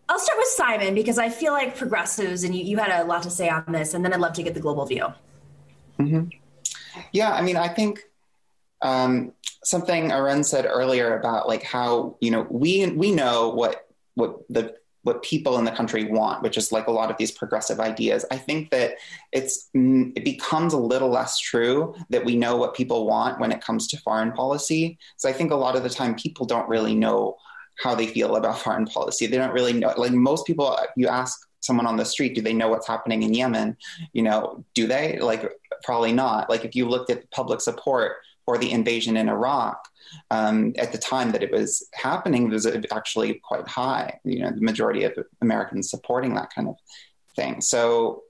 [0.09, 3.23] I'll start with Simon because I feel like progressives, and you, you had a lot
[3.23, 5.07] to say on this, and then I'd love to get the global view.
[5.99, 6.29] Mm-hmm.
[7.11, 8.01] Yeah, I mean, I think
[8.81, 9.33] um,
[9.63, 14.75] something Arun said earlier about like how you know we we know what what the
[15.03, 18.25] what people in the country want, which is like a lot of these progressive ideas.
[18.29, 18.95] I think that
[19.31, 23.51] it's mm, it becomes a little less true that we know what people want when
[23.51, 24.97] it comes to foreign policy.
[25.15, 27.37] So I think a lot of the time people don't really know
[27.79, 29.27] how they feel about foreign policy.
[29.27, 29.93] They don't really know.
[29.95, 33.33] Like most people, you ask someone on the street, do they know what's happening in
[33.33, 33.77] Yemen?
[34.13, 35.19] You know, do they?
[35.19, 35.51] Like,
[35.83, 36.49] probably not.
[36.49, 38.13] Like, if you looked at public support
[38.45, 39.87] for the invasion in Iraq,
[40.31, 44.19] um, at the time that it was happening, it was actually quite high.
[44.23, 46.75] You know, the majority of Americans supporting that kind of
[47.35, 47.61] thing.
[47.61, 48.23] So,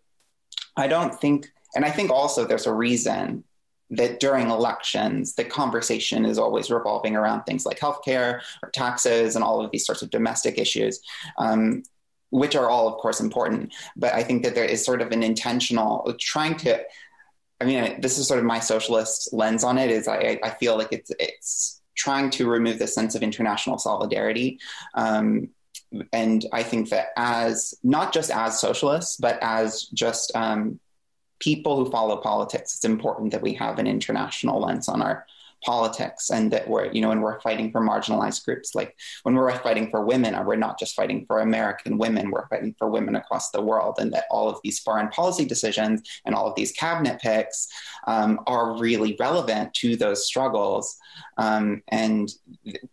[0.76, 3.44] I don't think, and I think also there's a reason
[3.90, 9.44] that during elections, the conversation is always revolving around things like healthcare or taxes and
[9.44, 11.00] all of these sorts of domestic issues.
[11.38, 11.84] Um,
[12.30, 13.74] which are all, of course, important.
[13.96, 16.84] But I think that there is sort of an intentional trying to.
[17.60, 19.90] I mean, this is sort of my socialist lens on it.
[19.90, 24.60] Is I, I feel like it's it's trying to remove the sense of international solidarity.
[24.94, 25.50] Um,
[26.14, 30.80] and I think that as not just as socialists, but as just um,
[31.40, 35.26] people who follow politics, it's important that we have an international lens on our
[35.64, 39.52] politics and that we're you know when we're fighting for marginalized groups like when we're
[39.60, 43.50] fighting for women we're not just fighting for american women we're fighting for women across
[43.52, 47.20] the world and that all of these foreign policy decisions and all of these cabinet
[47.20, 47.68] picks
[48.06, 50.96] um, are really relevant to those struggles
[51.38, 52.34] um, and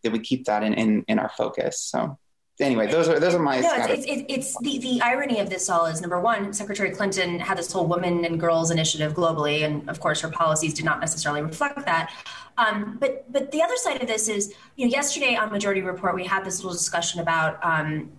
[0.02, 2.18] that we keep that in, in in our focus so
[2.60, 3.60] anyway, those are those are my.
[3.60, 7.38] No, it's, it's, it's, the the irony of this all is number one, Secretary Clinton
[7.38, 11.00] had this whole women and girls initiative globally, and of course her policies did not
[11.00, 12.12] necessarily reflect that.
[12.56, 16.14] Um, but but the other side of this is, you know, yesterday on Majority Report
[16.14, 17.64] we had this little discussion about.
[17.64, 18.12] Um,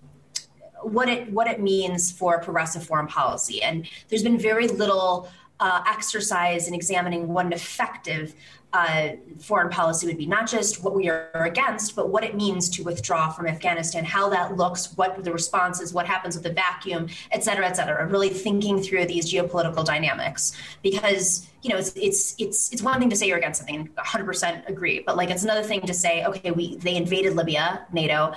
[0.82, 5.28] what it what it means for progressive foreign policy, and there's been very little
[5.58, 8.34] uh, exercise in examining what an effective
[8.76, 12.68] uh, foreign policy would be not just what we are against, but what it means
[12.68, 16.52] to withdraw from Afghanistan, how that looks, what the response is, what happens with the
[16.52, 18.06] vacuum, et cetera, et cetera.
[18.06, 20.52] Really thinking through these geopolitical dynamics
[20.82, 24.68] because you know it's it's it's it's one thing to say you're against something, 100%
[24.68, 28.34] agree, but like it's another thing to say, okay, we they invaded Libya, NATO,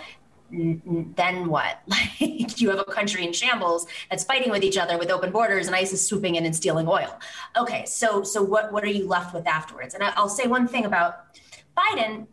[0.51, 1.81] then what?
[1.87, 5.67] Like you have a country in shambles that's fighting with each other with open borders,
[5.67, 7.19] and ISIS swooping in and stealing oil.
[7.57, 9.93] Okay, so so what what are you left with afterwards?
[9.93, 11.37] And I'll say one thing about
[11.77, 12.27] Biden.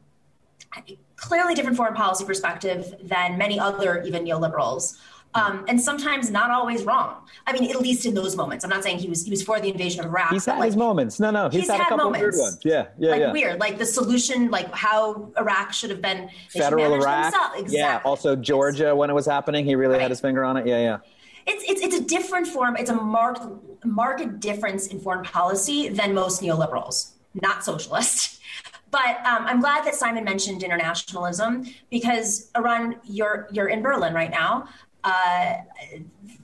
[1.17, 4.99] Clearly, different foreign policy perspective than many other even neoliberals
[5.37, 7.17] um, and sometimes not always wrong.
[7.47, 8.65] I mean, at least in those moments.
[8.65, 10.33] I'm not saying he was he was for the invasion of Iraq.
[10.33, 11.21] He's had like, his moments.
[11.21, 12.23] No, no, he's, he's had, had, a couple moments.
[12.23, 12.59] weird ones.
[12.65, 13.33] Yeah, yeah, like yeah.
[13.33, 17.35] weird, like the solution, like how Iraq should have been federal Iraq.
[17.57, 17.79] Exactly.
[17.79, 18.01] Yeah.
[18.05, 20.03] Also Georgia when it was happening, he really right.
[20.03, 20.67] had his finger on it.
[20.67, 20.99] Yeah, yeah.
[21.47, 22.77] It's, it's, it's a different form.
[22.77, 23.47] It's a marked
[23.85, 28.41] marked difference in foreign policy than most neoliberals, not socialists.
[28.93, 34.31] But um, I'm glad that Simon mentioned internationalism because Arun, you're you're in Berlin right
[34.31, 34.69] now.
[35.07, 35.59] Uh,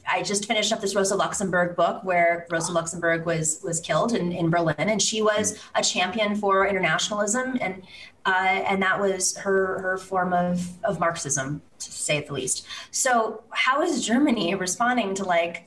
[0.09, 4.31] I just finished up this Rosa Luxemburg book where Rosa Luxemburg was was killed in,
[4.31, 7.83] in Berlin, and she was a champion for internationalism, and
[8.25, 12.65] uh, and that was her her form of of Marxism, to say the least.
[12.93, 15.65] So, how is Germany responding to like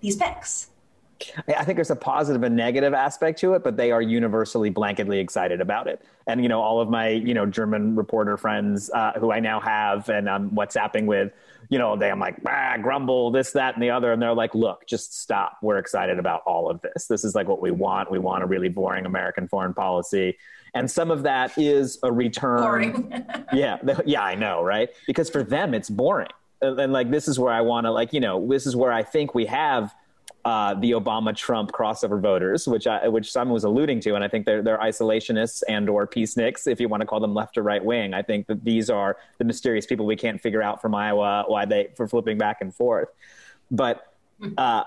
[0.00, 0.68] these picks?
[1.48, 5.20] I think there's a positive and negative aspect to it, but they are universally blanketly
[5.20, 6.02] excited about it.
[6.26, 9.60] And you know, all of my you know German reporter friends uh, who I now
[9.60, 11.32] have and I'm WhatsApping with
[11.68, 14.12] you know, they, I'm like, ah, grumble, this, that, and the other.
[14.12, 15.58] And they're like, look, just stop.
[15.62, 17.06] We're excited about all of this.
[17.06, 18.10] This is like what we want.
[18.10, 20.36] We want a really boring American foreign policy.
[20.74, 22.58] And some of that is a return.
[22.58, 23.24] Boring.
[23.52, 23.78] yeah.
[24.04, 24.90] Yeah, I know, right?
[25.06, 26.28] Because for them, it's boring.
[26.60, 28.92] And, and like, this is where I want to, like, you know, this is where
[28.92, 29.94] I think we have
[30.44, 34.28] uh, the Obama Trump crossover voters, which I, which Simon was alluding to, and I
[34.28, 37.62] think they're they're isolationists and or peaceniks, if you want to call them left or
[37.62, 38.12] right wing.
[38.12, 41.64] I think that these are the mysterious people we can't figure out from Iowa why
[41.64, 43.08] they for flipping back and forth.
[43.70, 44.12] But
[44.58, 44.84] uh,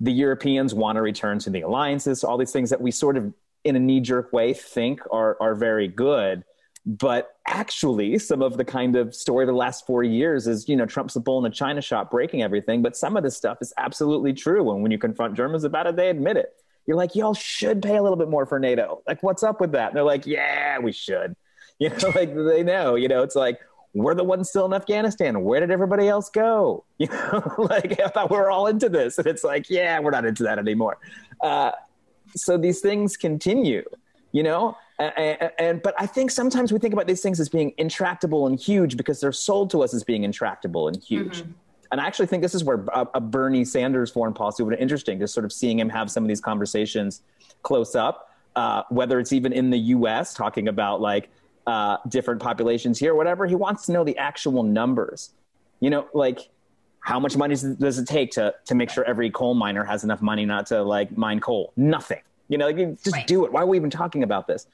[0.00, 3.32] the Europeans want to return to the alliances, all these things that we sort of
[3.64, 6.44] in a knee jerk way think are are very good
[6.98, 10.74] but actually some of the kind of story of the last four years is you
[10.74, 12.82] know trump's a bull in a china shop breaking everything.
[12.82, 14.72] But some of this stuff is absolutely true.
[14.72, 16.52] And when you confront germans about it they admit it.
[16.86, 19.02] You're like y'all should pay a little bit more for nato.
[19.06, 19.88] Like what's up with that?
[19.88, 21.36] And they're like yeah we should.
[21.78, 23.58] You know like they know you know it's like
[23.94, 25.42] we're the ones still in afghanistan.
[25.42, 26.84] Where did everybody else go?
[26.98, 29.16] You know like i thought we were all into this.
[29.16, 30.98] And it's like yeah we're not into that anymore.
[31.40, 31.70] Uh,
[32.36, 33.84] so these things continue
[34.32, 37.72] you know and, and, but I think sometimes we think about these things as being
[37.78, 41.38] intractable and huge because they're sold to us as being intractable and huge.
[41.38, 41.52] Mm-hmm.
[41.92, 44.80] And I actually think this is where a, a, Bernie Sanders foreign policy would be
[44.80, 47.22] interesting, just sort of seeing him have some of these conversations
[47.62, 50.34] close up, uh, whether it's even in the U.S.
[50.34, 51.30] talking about like
[51.66, 53.46] uh, different populations here, whatever.
[53.46, 55.30] He wants to know the actual numbers.
[55.80, 56.48] You know, like
[57.00, 60.20] how much money does it take to to make sure every coal miner has enough
[60.22, 61.72] money not to like mine coal?
[61.76, 62.20] Nothing.
[62.50, 63.26] You know, like, just right.
[63.28, 63.52] do it.
[63.52, 64.66] Why are we even talking about this?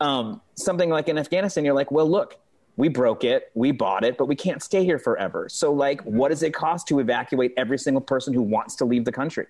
[0.00, 2.36] Um, something like in Afghanistan, you're like, well, look,
[2.76, 5.48] we broke it, we bought it, but we can't stay here forever.
[5.48, 9.06] So, like, what does it cost to evacuate every single person who wants to leave
[9.06, 9.46] the country?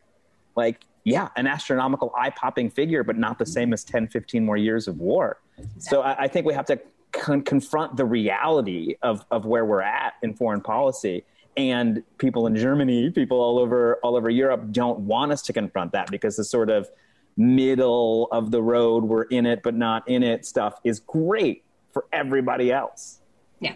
[0.55, 4.57] Like, yeah, an astronomical, eye popping figure, but not the same as 10, 15 more
[4.57, 5.41] years of war.
[5.59, 5.81] Exactly.
[5.81, 6.81] So, I, I, think we have to
[7.11, 11.25] con- confront the reality of, of where we're at in foreign policy.
[11.57, 15.93] And people in Germany, people all over all over Europe don't want us to confront
[15.93, 16.89] that because the sort of
[17.37, 22.07] middle of the road, we're in it but not in it stuff is great for
[22.13, 23.21] everybody else.
[23.61, 23.75] Yeah.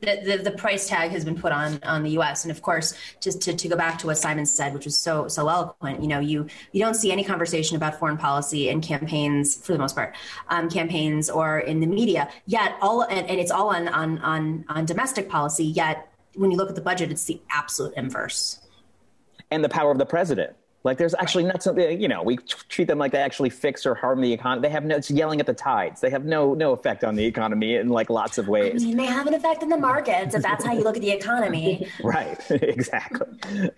[0.00, 2.44] The, the, the, price tag has been put on on the U.S.
[2.44, 5.28] and of course, just to, to go back to what Simon said, which was so
[5.28, 6.02] so eloquent.
[6.02, 9.78] You know, you you don't see any conversation about foreign policy in campaigns for the
[9.78, 10.16] most part,
[10.48, 12.28] um, campaigns or in the media.
[12.46, 15.64] Yet all and, and it's all on on on on domestic policy.
[15.64, 18.58] Yet when you look at the budget, it's the absolute inverse.
[19.52, 22.36] And the power of the president like there's actually not something you know we
[22.68, 24.62] treat them like they actually fix or harm the economy.
[24.62, 26.00] They have no it's yelling at the tides.
[26.00, 28.82] They have no no effect on the economy in like lots of ways.
[28.82, 31.02] I mean, they have an effect on the markets if that's how you look at
[31.02, 31.88] the economy.
[32.02, 33.26] right, exactly.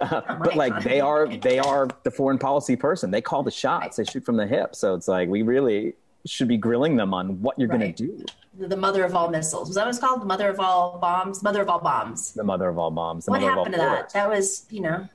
[0.00, 3.10] Uh, but like they are they are the foreign policy person.
[3.10, 3.96] They call the shots.
[3.96, 4.74] They shoot from the hip.
[4.74, 5.94] So it's like we really
[6.26, 7.80] should be grilling them on what you're right.
[7.80, 8.24] going to do.
[8.56, 9.68] The mother of all missiles.
[9.68, 10.22] Was that what it's called?
[10.22, 11.42] The mother of all bombs.
[11.42, 12.32] Mother of all bombs.
[12.34, 13.26] The mother of all bombs.
[13.26, 14.10] what happened to that?
[14.10, 15.08] That was you know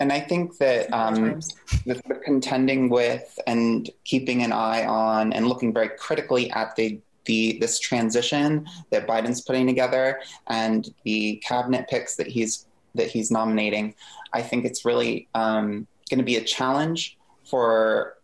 [0.00, 1.40] and I think that um,
[1.86, 7.00] the, the contending with and keeping an eye on and looking very critically at the
[7.26, 13.30] the this transition that Biden's putting together and the cabinet picks that he's that he's
[13.30, 13.94] nominating,
[14.32, 18.16] I think it's really um, going to be a challenge for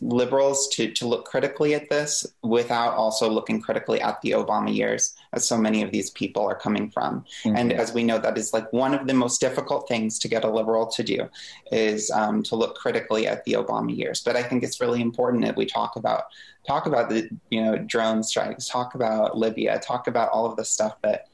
[0.00, 5.15] liberals to, to look critically at this without also looking critically at the Obama years,
[5.32, 7.24] as so many of these people are coming from.
[7.44, 7.56] Mm-hmm.
[7.56, 10.44] And as we know, that is like one of the most difficult things to get
[10.44, 11.28] a liberal to do
[11.72, 14.22] is um, to look critically at the Obama years.
[14.22, 16.24] But I think it's really important that we talk about
[16.66, 20.64] talk about the you know drone strikes, talk about Libya, talk about all of the
[20.64, 21.28] stuff that.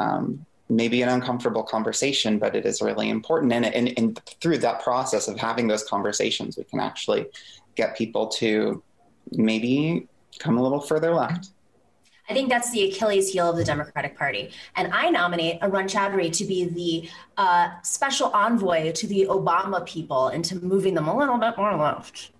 [0.00, 3.52] Um, maybe an uncomfortable conversation, but it is really important.
[3.54, 7.26] And, and, and through that process of having those conversations, we can actually
[7.74, 8.82] get people to
[9.32, 10.06] maybe
[10.38, 11.50] come a little further left.
[12.28, 14.50] I think that's the Achilles heel of the Democratic Party.
[14.76, 20.28] And I nominate Arun Chaudhary to be the uh, special envoy to the Obama people
[20.28, 22.32] into moving them a little bit more left,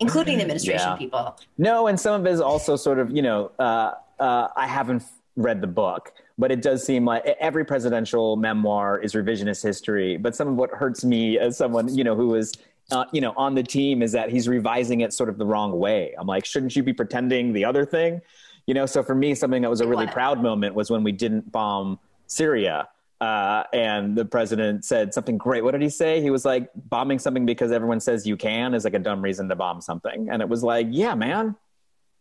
[0.00, 0.96] including the administration yeah.
[0.96, 1.38] people.
[1.56, 5.02] No, and some of it is also sort of, you know, uh, uh, I haven't
[5.36, 10.18] read the book, but it does seem like every presidential memoir is revisionist history.
[10.18, 12.52] But some of what hurts me as someone, you know, who is
[12.90, 15.78] uh, you know, on the team is that he's revising it sort of the wrong
[15.78, 16.14] way.
[16.18, 18.20] I'm like, shouldn't you be pretending the other thing?
[18.66, 21.12] You know, so for me, something that was a really proud moment was when we
[21.12, 22.88] didn't bomb Syria.
[23.20, 25.62] Uh, and the president said something great.
[25.62, 26.20] What did he say?
[26.20, 29.48] He was like, bombing something because everyone says you can is like a dumb reason
[29.48, 30.28] to bomb something.
[30.28, 31.54] And it was like, yeah, man,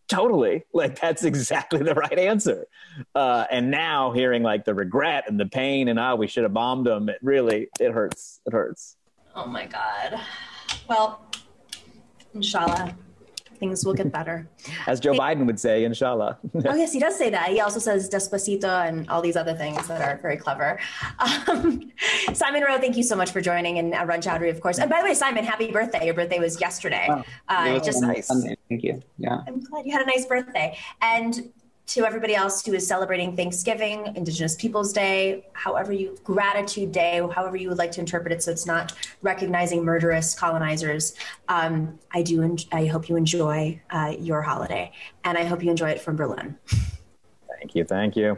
[0.07, 0.63] totally.
[0.73, 2.67] Like, that's exactly the right answer.
[3.15, 6.53] Uh, and now hearing like the regret and the pain and, oh, we should have
[6.53, 8.39] bombed them, it really, it hurts.
[8.45, 8.97] It hurts.
[9.35, 10.19] Oh my God.
[10.87, 11.25] Well,
[12.35, 12.95] inshallah,
[13.61, 14.49] things will get better.
[14.87, 16.39] As Joe Biden would say, inshallah.
[16.65, 17.49] oh, yes, he does say that.
[17.49, 20.79] He also says despacito and all these other things that are very clever.
[21.47, 21.91] Um,
[22.33, 24.79] Simon Narode, thank you so much for joining, and uh, Arun Chaudhary, of course.
[24.79, 26.03] And by the way, Simon, happy birthday.
[26.05, 27.05] Your birthday was yesterday.
[27.09, 28.27] Oh, uh, it was just nice.
[28.27, 28.55] Sunday.
[28.69, 29.01] Thank you.
[29.17, 29.41] Yeah.
[29.47, 30.77] I'm glad you had a nice birthday.
[31.01, 31.51] And
[31.91, 37.57] to everybody else who is celebrating Thanksgiving, Indigenous Peoples Day, however you, Gratitude Day, however
[37.57, 41.15] you would like to interpret it, so it's not recognizing murderous colonizers.
[41.49, 42.43] Um, I do.
[42.43, 44.93] En- I hope you enjoy uh, your holiday,
[45.25, 46.57] and I hope you enjoy it from Berlin.
[47.59, 47.83] Thank you.
[47.83, 48.37] Thank you.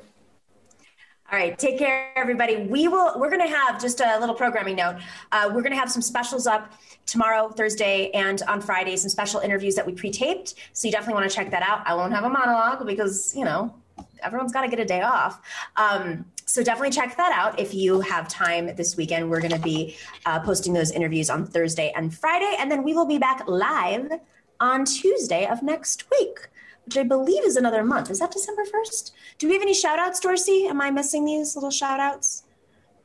[1.34, 2.58] All right, take care, everybody.
[2.58, 3.20] We will.
[3.20, 4.98] We're going to have just a little programming note.
[5.32, 6.72] Uh, we're going to have some specials up
[7.08, 10.54] tomorrow, Thursday, and on Friday, some special interviews that we pre-taped.
[10.74, 11.82] So you definitely want to check that out.
[11.88, 13.74] I won't have a monologue because you know
[14.22, 15.42] everyone's got to get a day off.
[15.76, 19.28] Um, so definitely check that out if you have time this weekend.
[19.28, 19.96] We're going to be
[20.28, 24.20] uh, posting those interviews on Thursday and Friday, and then we will be back live
[24.60, 26.48] on Tuesday of next week
[26.86, 28.10] which I believe is another month.
[28.10, 29.12] Is that December 1st?
[29.38, 30.68] Do we have any shout outs, Dorsey?
[30.68, 32.44] Am I missing these little shout outs?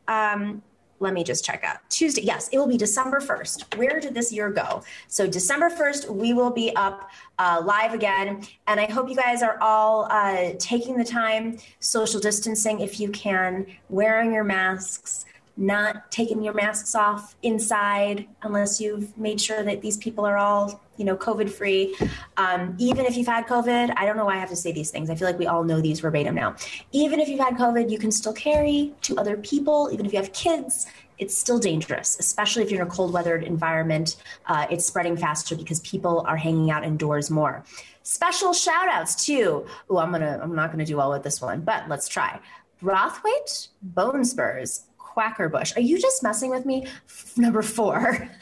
[0.07, 0.63] Um,
[1.01, 1.79] let me just check out.
[1.91, 3.77] Tuesday, yes, it will be December 1st.
[3.77, 4.83] Where did this year go?
[5.07, 8.45] So, December 1st, we will be up uh, live again.
[8.67, 13.11] And I hope you guys are all uh, taking the time, social distancing if you
[13.11, 15.25] can, wearing your masks,
[15.57, 20.81] not taking your masks off inside unless you've made sure that these people are all
[20.99, 21.97] you know covid free.
[22.37, 24.91] Um, even if you've had covid i don't know why i have to say these
[24.91, 25.09] things.
[25.11, 26.57] I feel like we all know these verbatim now.
[26.93, 29.89] Even if you've had covid you can still carry to other people.
[29.93, 30.87] Even if you have kids
[31.19, 34.17] it's still dangerous especially if you're in a cold weathered environment.
[34.47, 37.65] Uh, it's spreading faster because people are hanging out indoors more.
[38.03, 39.67] Special shout outs too.
[39.89, 42.41] Oh i'm gonna i'm not gonna do well with this one but let's try.
[42.83, 44.85] Brothwaite Bone Spurs
[45.19, 45.77] Quackerbush.
[45.77, 46.87] Are you just messing with me?
[46.87, 48.29] F- number four.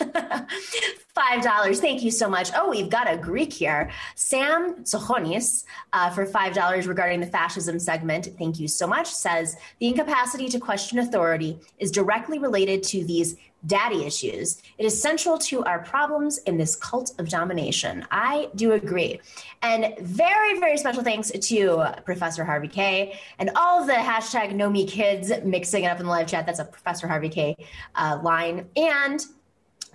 [1.17, 1.81] $5.
[1.81, 2.51] Thank you so much.
[2.55, 3.91] Oh, we've got a Greek here.
[4.17, 5.65] Sam Tsochonis
[5.95, 8.29] uh, for $5 regarding the fascism segment.
[8.39, 9.07] Thank you so much.
[9.07, 14.63] Says the incapacity to question authority is directly related to these daddy issues.
[14.79, 18.05] It is central to our problems in this cult of domination.
[18.11, 19.21] I do agree.
[19.63, 24.71] And very, very special thanks to Professor Harvey K and all of the hashtag know
[24.71, 26.47] me kids mixing it up in the live chat.
[26.47, 27.57] That's a Professor Harvey K
[27.95, 28.69] uh, line.
[28.77, 29.25] And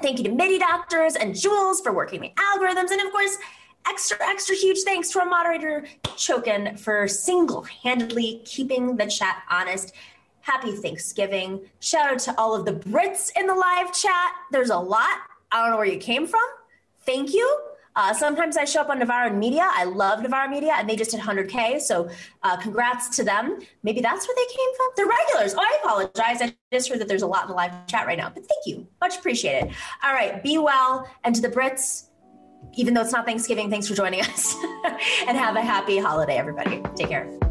[0.02, 2.92] thank you to MIDI doctors and Jules for working the algorithms.
[2.92, 3.38] And of course,
[3.88, 9.94] extra, extra huge thanks to our moderator, Chokin, for single handedly keeping the chat honest
[10.42, 11.62] Happy Thanksgiving.
[11.80, 14.32] Shout out to all of the Brits in the live chat.
[14.52, 15.20] There's a lot.
[15.52, 16.42] I don't know where you came from.
[17.06, 17.60] Thank you.
[17.96, 19.68] Uh, sometimes I show up on Novara Media.
[19.70, 21.82] I love Novara Media, and they just hit 100K.
[21.82, 22.10] So
[22.42, 23.60] uh, congrats to them.
[23.84, 24.88] Maybe that's where they came from.
[24.96, 25.54] They're regulars.
[25.54, 26.42] Oh, I apologize.
[26.42, 28.66] I just heard that there's a lot in the live chat right now, but thank
[28.66, 28.88] you.
[29.02, 29.74] Much appreciated.
[30.04, 30.42] All right.
[30.42, 31.10] Be well.
[31.24, 32.08] And to the Brits,
[32.74, 34.56] even though it's not Thanksgiving, thanks for joining us.
[35.28, 36.82] and have a happy holiday, everybody.
[36.96, 37.51] Take care.